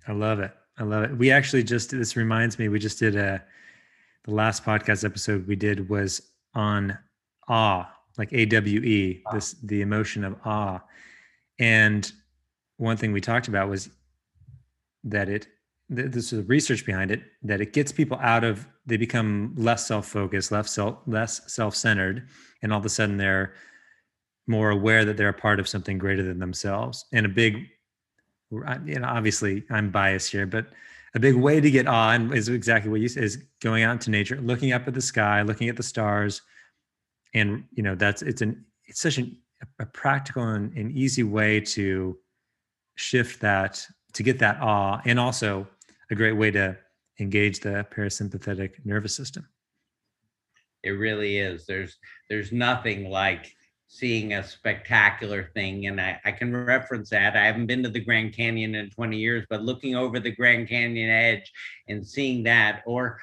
I 0.07 0.13
love 0.13 0.41
it. 0.41 0.53
I 0.79 0.85
love 0.85 1.05
it. 1.05 1.17
We 1.17 1.31
actually 1.31 1.63
just 1.63 1.91
this 1.91 2.17
reminds 2.17 2.59
me 2.59 2.69
we 2.69 2.79
just 2.79 2.99
did 2.99 3.17
a 3.17 3.43
the 4.25 4.35
last 4.35 4.65
podcast 4.65 5.05
episode 5.05 5.47
we 5.47 5.57
did 5.57 5.89
was 5.89 6.33
on 6.55 6.99
awe, 7.49 7.89
like 8.19 8.33
A 8.33 8.45
W 8.47 8.81
E, 8.81 9.23
this 9.33 9.53
the 9.63 9.81
emotion 9.81 10.25
of 10.25 10.37
awe. 10.45 10.81
And 11.59 12.11
one 12.77 12.97
thing 12.97 13.13
we 13.13 13.21
talked 13.21 13.49
about 13.49 13.69
was 13.69 13.89
that 15.05 15.29
it 15.29 15.49
this 15.89 16.33
is 16.33 16.41
the 16.41 16.43
research 16.43 16.85
behind 16.85 17.11
it 17.11 17.23
that 17.43 17.61
it 17.61 17.73
gets 17.73 17.93
people 17.93 18.19
out 18.21 18.43
of 18.43 18.67
they 18.87 18.97
become 18.97 19.53
less 19.57 19.87
self-focused 19.87 20.53
less 20.53 20.73
self 20.73 20.99
less 21.07 21.53
self-centered 21.53 22.29
and 22.63 22.73
all 22.73 22.79
of 22.79 22.87
a 22.87 22.89
sudden 22.89 23.17
they're 23.17 23.55
more 24.47 24.71
aware 24.71 25.05
that 25.05 25.17
they're 25.17 25.29
a 25.29 25.35
part 25.35 25.59
of 25.59 25.69
something 25.69 25.99
greater 25.99 26.23
than 26.23 26.39
themselves. 26.39 27.05
And 27.13 27.27
a 27.27 27.29
big 27.29 27.67
you 28.85 29.01
know 29.01 29.09
obviously 29.09 29.65
i'm 29.71 29.91
biased 29.91 30.31
here 30.31 30.47
but 30.47 30.67
a 31.17 31.19
big 31.19 31.35
way 31.35 31.61
to 31.61 31.71
get 31.71 31.87
on 31.87 32.33
is 32.35 32.51
exactly 32.51 32.91
what 32.91 33.01
you 33.01 33.09
said 33.09 33.25
is 33.25 33.43
going 33.63 33.83
out 33.83 33.93
into 33.93 34.11
nature 34.11 34.39
looking 34.41 34.73
up 34.73 34.87
at 34.87 34.93
the 34.93 35.01
sky 35.01 35.41
looking 35.43 35.69
at 35.71 35.77
the 35.77 35.83
stars. 35.83 36.43
And 37.35 37.65
you 37.73 37.83
know 37.83 37.95
that's 37.95 38.21
it's 38.23 38.43
an 38.43 38.65
it's 38.85 39.01
such 39.01 39.17
an, 39.17 39.37
a 39.81 39.87
practical 39.87 40.43
and 40.43 40.77
an 40.77 40.91
easy 40.95 41.23
way 41.23 41.61
to 41.61 42.19
shift 42.97 43.41
that 43.41 43.85
to 44.13 44.23
get 44.23 44.39
that 44.41 44.61
awe 44.61 45.01
and 45.07 45.19
also 45.19 45.67
a 46.11 46.15
great 46.15 46.33
way 46.33 46.51
to 46.51 46.77
engage 47.19 47.61
the 47.61 47.87
parasympathetic 47.95 48.85
nervous 48.85 49.15
system. 49.15 49.47
It 50.83 50.91
really 50.91 51.39
is. 51.39 51.67
There's 51.67 51.97
there's 52.29 52.53
nothing 52.53 53.09
like 53.11 53.53
seeing 53.89 54.35
a 54.35 54.43
spectacular 54.43 55.51
thing. 55.55 55.87
And 55.87 56.01
I, 56.01 56.21
I 56.25 56.33
can 56.33 56.55
reference 56.55 57.11
that. 57.11 57.37
I 57.37 57.47
haven't 57.47 57.67
been 57.67 57.83
to 57.85 57.89
the 57.89 58.05
Grand 58.05 58.35
Canyon 58.35 58.75
in 58.75 58.91
20 58.91 59.17
years, 59.17 59.47
but 59.49 59.63
looking 59.63 59.95
over 59.95 60.19
the 60.19 60.35
Grand 60.35 60.69
Canyon 60.69 61.09
edge 61.09 61.53
and 61.89 62.07
seeing 62.07 62.43
that, 62.45 62.83
or 62.87 63.21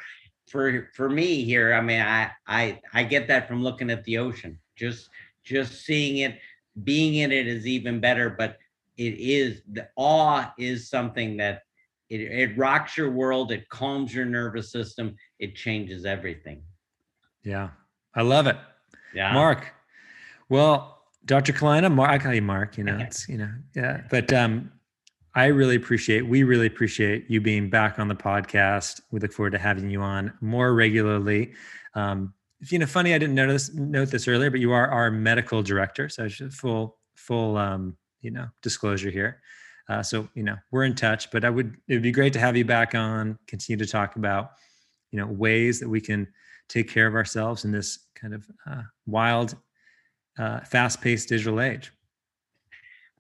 for 0.48 0.90
for 0.94 1.10
me 1.10 1.44
here, 1.44 1.74
I 1.74 1.82
mean, 1.82 2.02
I 2.02 2.32
I 2.48 2.80
I 2.94 3.04
get 3.04 3.28
that 3.28 3.48
from 3.48 3.64
looking 3.64 3.90
at 3.90 4.04
the 4.04 4.18
ocean. 4.18 4.60
Just 4.76 5.10
just 5.44 5.86
seeing 5.86 6.18
it, 6.18 6.40
being 6.84 7.16
in 7.16 7.32
it 7.32 7.48
is 7.48 7.68
even 7.68 8.00
better. 8.00 8.30
But 8.30 8.58
it 8.98 9.16
is 9.20 9.62
the 9.72 9.90
awe 9.96 10.54
is 10.58 10.90
something 10.90 11.38
that 11.38 11.64
it, 12.10 12.22
it 12.22 12.58
rocks 12.58 12.98
your 12.98 13.10
world 13.12 13.52
it 13.52 13.68
calms 13.70 14.14
your 14.14 14.26
nervous 14.26 14.72
system 14.72 15.16
it 15.40 15.56
changes 15.56 16.06
everything. 16.06 16.64
Yeah 17.44 17.70
i 18.16 18.22
love 18.22 18.48
it. 18.48 18.58
Yeah. 19.14 19.34
Mark 19.34 19.74
well 20.50 21.02
dr 21.26 21.54
kalina 21.54 21.92
mark 21.92 22.10
i 22.12 22.18
call 22.20 22.34
you 22.34 22.42
mark 22.42 22.78
you 22.78 22.84
know 22.84 22.98
it's 23.00 23.30
you 23.30 23.38
know 23.38 23.50
yeah 23.76 24.02
but 24.10 24.32
um 24.34 24.72
i 25.36 25.46
really 25.46 25.76
appreciate 25.76 26.22
we 26.22 26.44
really 26.44 26.68
appreciate 26.68 27.30
you 27.30 27.40
being 27.40 27.70
back 27.70 27.98
on 27.98 28.08
the 28.08 28.16
podcast. 28.16 29.02
We 29.12 29.20
look 29.20 29.32
forward 29.32 29.52
to 29.52 29.58
having 29.58 29.90
you 29.90 30.02
on 30.02 30.34
more 30.42 30.74
regularly. 30.74 31.54
Um 31.96 32.34
you 32.72 32.80
know 32.80 32.86
funny 32.86 33.14
i 33.14 33.18
didn't 33.18 33.36
notice 33.36 33.74
note 33.74 34.10
this 34.10 34.28
earlier 34.28 34.50
but 34.50 34.60
you 34.60 34.72
are 34.72 34.88
our 34.88 35.12
medical 35.12 35.62
director 35.62 36.08
so 36.10 36.30
full 36.50 36.98
full 37.16 37.58
um 37.58 37.98
you 38.22 38.32
know 38.32 38.48
disclosure 38.62 39.10
here 39.10 39.42
uh, 39.90 40.02
so 40.02 40.28
you 40.34 40.44
know 40.44 40.56
we're 40.72 40.84
in 40.84 40.96
touch, 40.96 41.32
but 41.32 41.44
I 41.44 41.50
would 41.50 41.76
it 41.88 41.94
would 41.94 42.04
be 42.04 42.12
great 42.12 42.34
to 42.34 42.40
have 42.40 42.56
you 42.56 42.66
back 42.66 42.96
on, 42.96 43.38
continue 43.48 43.84
to 43.84 43.92
talk 43.92 44.16
about 44.16 44.52
you 45.12 45.20
know 45.20 45.28
ways 45.28 45.80
that 45.80 45.90
we 45.90 46.02
can 46.02 46.28
take 46.70 46.90
care 46.90 47.08
of 47.08 47.16
ourselves 47.16 47.66
in 47.66 47.72
this 47.72 48.08
kind 48.16 48.34
of 48.34 48.46
uh, 48.66 48.82
wild, 49.06 49.56
uh, 50.40 50.62
fast-paced 50.62 51.30
digital 51.30 51.60
age. 51.60 51.92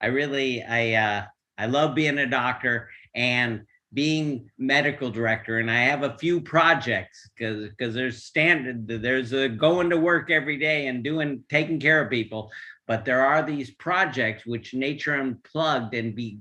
I 0.02 0.08
really 0.08 0.63
I 0.63 0.93
uh, 0.93 1.26
I 1.58 1.65
love 1.65 1.95
being 1.95 2.17
a 2.17 2.28
doctor 2.28 2.89
and 3.13 3.65
being 3.93 4.49
medical 4.58 5.12
director 5.12 5.60
and 5.60 5.69
i 5.69 5.82
have 5.82 6.04
a 6.04 6.17
few 6.17 6.41
projects 6.41 7.30
because 7.38 7.69
because 7.69 7.93
there's 7.93 8.23
standard 8.23 8.88
there's 8.88 9.34
a 9.34 9.47
going 9.47 9.89
to 9.89 9.97
work 9.97 10.32
every 10.32 10.58
day 10.58 10.88
and 10.88 11.04
doing 11.04 11.43
taking 11.49 11.80
care 11.80 12.02
of 12.02 12.10
people 12.10 12.52
but 12.88 13.06
there 13.06 13.26
are 13.26 13.43
these 13.43 13.72
projects 13.72 14.46
which 14.46 14.74
nature 14.74 15.15
unplugged 15.15 15.93
and 15.93 16.15
be 16.15 16.39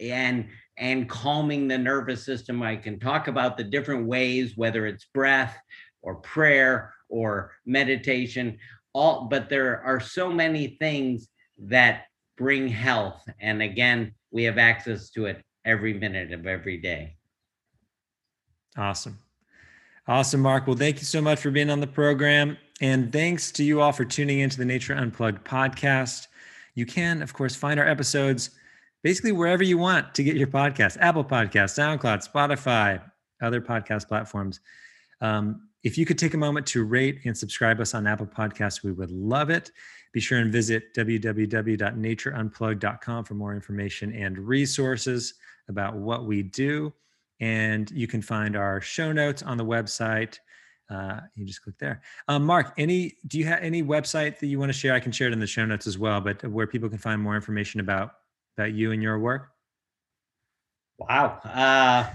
and 0.00 0.48
and 0.78 1.08
calming 1.08 1.68
the 1.68 1.78
nervous 1.78 2.24
system. 2.24 2.62
I 2.62 2.76
can 2.76 2.98
talk 2.98 3.28
about 3.28 3.56
the 3.56 3.64
different 3.64 4.06
ways 4.06 4.56
whether 4.56 4.86
it's 4.86 5.06
breath 5.14 5.56
or 6.02 6.16
prayer 6.16 6.92
or 7.08 7.52
meditation 7.64 8.58
all 8.92 9.26
but 9.28 9.48
there 9.48 9.82
are 9.82 10.00
so 10.00 10.30
many 10.30 10.76
things 10.80 11.28
that 11.58 12.04
bring 12.36 12.68
health. 12.68 13.22
And 13.40 13.62
again 13.62 14.12
we 14.30 14.44
have 14.44 14.58
access 14.58 15.10
to 15.10 15.26
it 15.26 15.42
every 15.64 15.94
minute 15.94 16.32
of 16.32 16.46
every 16.46 16.78
day. 16.78 17.16
Awesome. 18.76 19.18
Awesome 20.08 20.40
mark. 20.40 20.66
Well 20.66 20.76
thank 20.76 20.98
you 20.98 21.04
so 21.04 21.22
much 21.22 21.40
for 21.40 21.50
being 21.50 21.70
on 21.70 21.80
the 21.80 21.86
program 21.86 22.58
and 22.80 23.12
thanks 23.12 23.52
to 23.52 23.62
you 23.64 23.80
all 23.80 23.92
for 23.92 24.04
tuning 24.04 24.40
into 24.40 24.58
the 24.58 24.64
Nature 24.64 24.94
Unplugged 24.94 25.44
podcast. 25.44 26.26
You 26.74 26.84
can, 26.84 27.22
of 27.22 27.32
course, 27.32 27.54
find 27.56 27.80
our 27.80 27.88
episodes 27.88 28.50
basically 29.02 29.32
wherever 29.32 29.62
you 29.62 29.78
want 29.78 30.14
to 30.14 30.22
get 30.22 30.36
your 30.36 30.48
podcast 30.48 30.98
Apple 31.00 31.24
Podcasts, 31.24 31.78
SoundCloud, 31.78 32.30
Spotify, 32.30 33.00
other 33.40 33.60
podcast 33.60 34.08
platforms. 34.08 34.60
Um, 35.20 35.68
if 35.82 35.96
you 35.96 36.04
could 36.04 36.18
take 36.18 36.34
a 36.34 36.38
moment 36.38 36.66
to 36.66 36.84
rate 36.84 37.20
and 37.24 37.38
subscribe 37.38 37.80
us 37.80 37.94
on 37.94 38.06
Apple 38.06 38.26
Podcasts, 38.26 38.82
we 38.82 38.92
would 38.92 39.10
love 39.10 39.48
it. 39.50 39.72
Be 40.12 40.20
sure 40.20 40.38
and 40.38 40.52
visit 40.52 40.94
www.natureunplugged.com 40.94 43.24
for 43.24 43.34
more 43.34 43.54
information 43.54 44.12
and 44.12 44.38
resources 44.38 45.34
about 45.68 45.94
what 45.94 46.26
we 46.26 46.42
do. 46.42 46.92
And 47.40 47.90
you 47.90 48.06
can 48.06 48.22
find 48.22 48.56
our 48.56 48.80
show 48.80 49.12
notes 49.12 49.42
on 49.42 49.56
the 49.56 49.64
website 49.64 50.38
uh, 50.88 51.20
you 51.34 51.44
just 51.44 51.62
click 51.62 51.76
there. 51.78 52.02
Um, 52.28 52.44
Mark, 52.44 52.72
any 52.78 53.16
do 53.26 53.38
you 53.38 53.44
have 53.46 53.60
any 53.60 53.82
website 53.82 54.38
that 54.38 54.46
you 54.46 54.58
want 54.58 54.68
to 54.70 54.78
share? 54.78 54.94
I 54.94 55.00
can 55.00 55.12
share 55.12 55.28
it 55.28 55.32
in 55.32 55.40
the 55.40 55.46
show 55.46 55.64
notes 55.64 55.86
as 55.86 55.98
well, 55.98 56.20
but 56.20 56.44
where 56.44 56.66
people 56.66 56.88
can 56.88 56.98
find 56.98 57.20
more 57.20 57.34
information 57.34 57.80
about 57.80 58.12
about 58.56 58.72
you 58.72 58.92
and 58.92 59.02
your 59.02 59.18
work. 59.18 59.50
Wow. 60.98 61.38
Uh, 61.44 62.08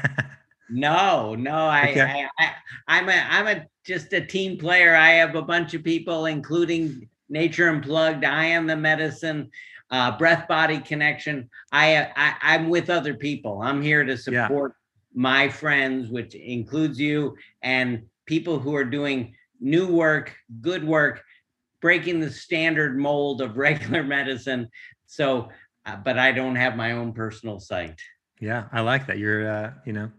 no, 0.70 1.34
no, 1.34 1.66
I, 1.66 1.90
okay. 1.90 2.26
I, 2.38 2.44
I, 2.44 2.52
I'm 2.88 3.08
a 3.08 3.26
I'm 3.28 3.46
a 3.46 3.66
just 3.86 4.12
a 4.12 4.24
team 4.24 4.58
player. 4.58 4.94
I 4.94 5.10
have 5.12 5.34
a 5.34 5.42
bunch 5.42 5.74
of 5.74 5.82
people, 5.82 6.26
including 6.26 7.08
Nature 7.28 7.70
Unplugged. 7.70 8.24
I 8.24 8.44
am 8.44 8.66
the 8.66 8.76
medicine. 8.76 9.50
Uh, 9.90 10.16
breath 10.16 10.46
body 10.46 10.78
connection. 10.78 11.50
I, 11.72 12.12
I 12.14 12.34
I'm 12.42 12.68
with 12.68 12.90
other 12.90 13.14
people. 13.14 13.60
I'm 13.60 13.82
here 13.82 14.04
to 14.04 14.16
Yeah. 14.30 14.48
My 15.14 15.48
friends, 15.48 16.08
which 16.10 16.34
includes 16.34 16.98
you 16.98 17.36
and 17.62 18.02
people 18.26 18.58
who 18.58 18.74
are 18.76 18.84
doing 18.84 19.34
new 19.60 19.86
work, 19.86 20.34
good 20.60 20.84
work, 20.84 21.22
breaking 21.80 22.20
the 22.20 22.30
standard 22.30 22.98
mold 22.98 23.40
of 23.40 23.56
regular 23.68 24.02
medicine. 24.02 24.68
So, 25.06 25.48
uh, 25.86 25.96
but 25.96 26.18
I 26.18 26.32
don't 26.32 26.56
have 26.56 26.76
my 26.76 26.92
own 26.92 27.12
personal 27.12 27.58
site. 27.58 27.98
Yeah, 28.40 28.68
I 28.72 28.80
like 28.80 29.06
that. 29.06 29.18
You're, 29.18 29.50
uh, 29.50 29.72
you 29.84 29.92
know, 29.92 30.10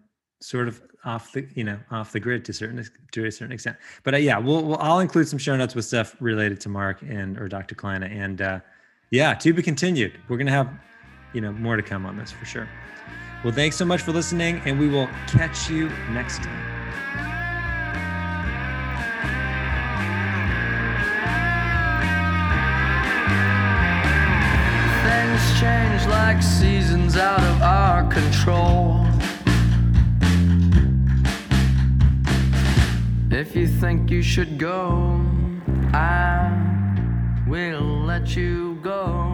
sort 0.41 0.67
of 0.67 0.81
off 1.05 1.31
the, 1.31 1.47
you 1.55 1.63
know, 1.63 1.79
off 1.89 2.11
the 2.11 2.19
grid 2.19 2.45
to 2.45 2.53
certain 2.53 2.85
to 3.11 3.25
a 3.25 3.31
certain 3.31 3.51
extent. 3.51 3.77
But 4.03 4.13
uh, 4.15 4.17
yeah, 4.17 4.37
we'll, 4.37 4.63
we'll 4.63 4.77
I'll 4.77 4.99
include 4.99 5.27
some 5.27 5.39
show 5.39 5.55
notes 5.55 5.73
with 5.73 5.85
stuff 5.85 6.15
related 6.19 6.59
to 6.61 6.69
Mark 6.69 7.01
and 7.01 7.37
or 7.39 7.47
Dr. 7.47 7.75
Kalina, 7.75 8.11
and 8.11 8.41
uh, 8.41 8.59
yeah, 9.09 9.33
to 9.35 9.53
be 9.53 9.63
continued. 9.63 10.19
We're 10.27 10.37
gonna 10.37 10.51
have, 10.51 10.69
you 11.33 11.41
know, 11.41 11.51
more 11.51 11.75
to 11.75 11.83
come 11.83 12.05
on 12.05 12.17
this 12.17 12.31
for 12.31 12.45
sure. 12.45 12.67
Well, 13.43 13.51
thanks 13.51 13.75
so 13.75 13.85
much 13.85 14.03
for 14.03 14.11
listening, 14.11 14.61
and 14.65 14.79
we 14.79 14.87
will 14.87 15.09
catch 15.25 15.67
you 15.67 15.89
next 16.11 16.43
time. 16.43 16.61
Things 25.03 25.59
change 25.59 26.05
like 26.07 26.43
seasons 26.43 27.17
out 27.17 27.41
of 27.41 27.63
our 27.63 28.07
control. 28.11 29.07
If 33.31 33.55
you 33.55 33.65
think 33.65 34.11
you 34.11 34.21
should 34.21 34.59
go, 34.59 35.19
I 35.93 36.51
will 37.47 38.03
let 38.05 38.35
you 38.35 38.77
go. 38.83 39.31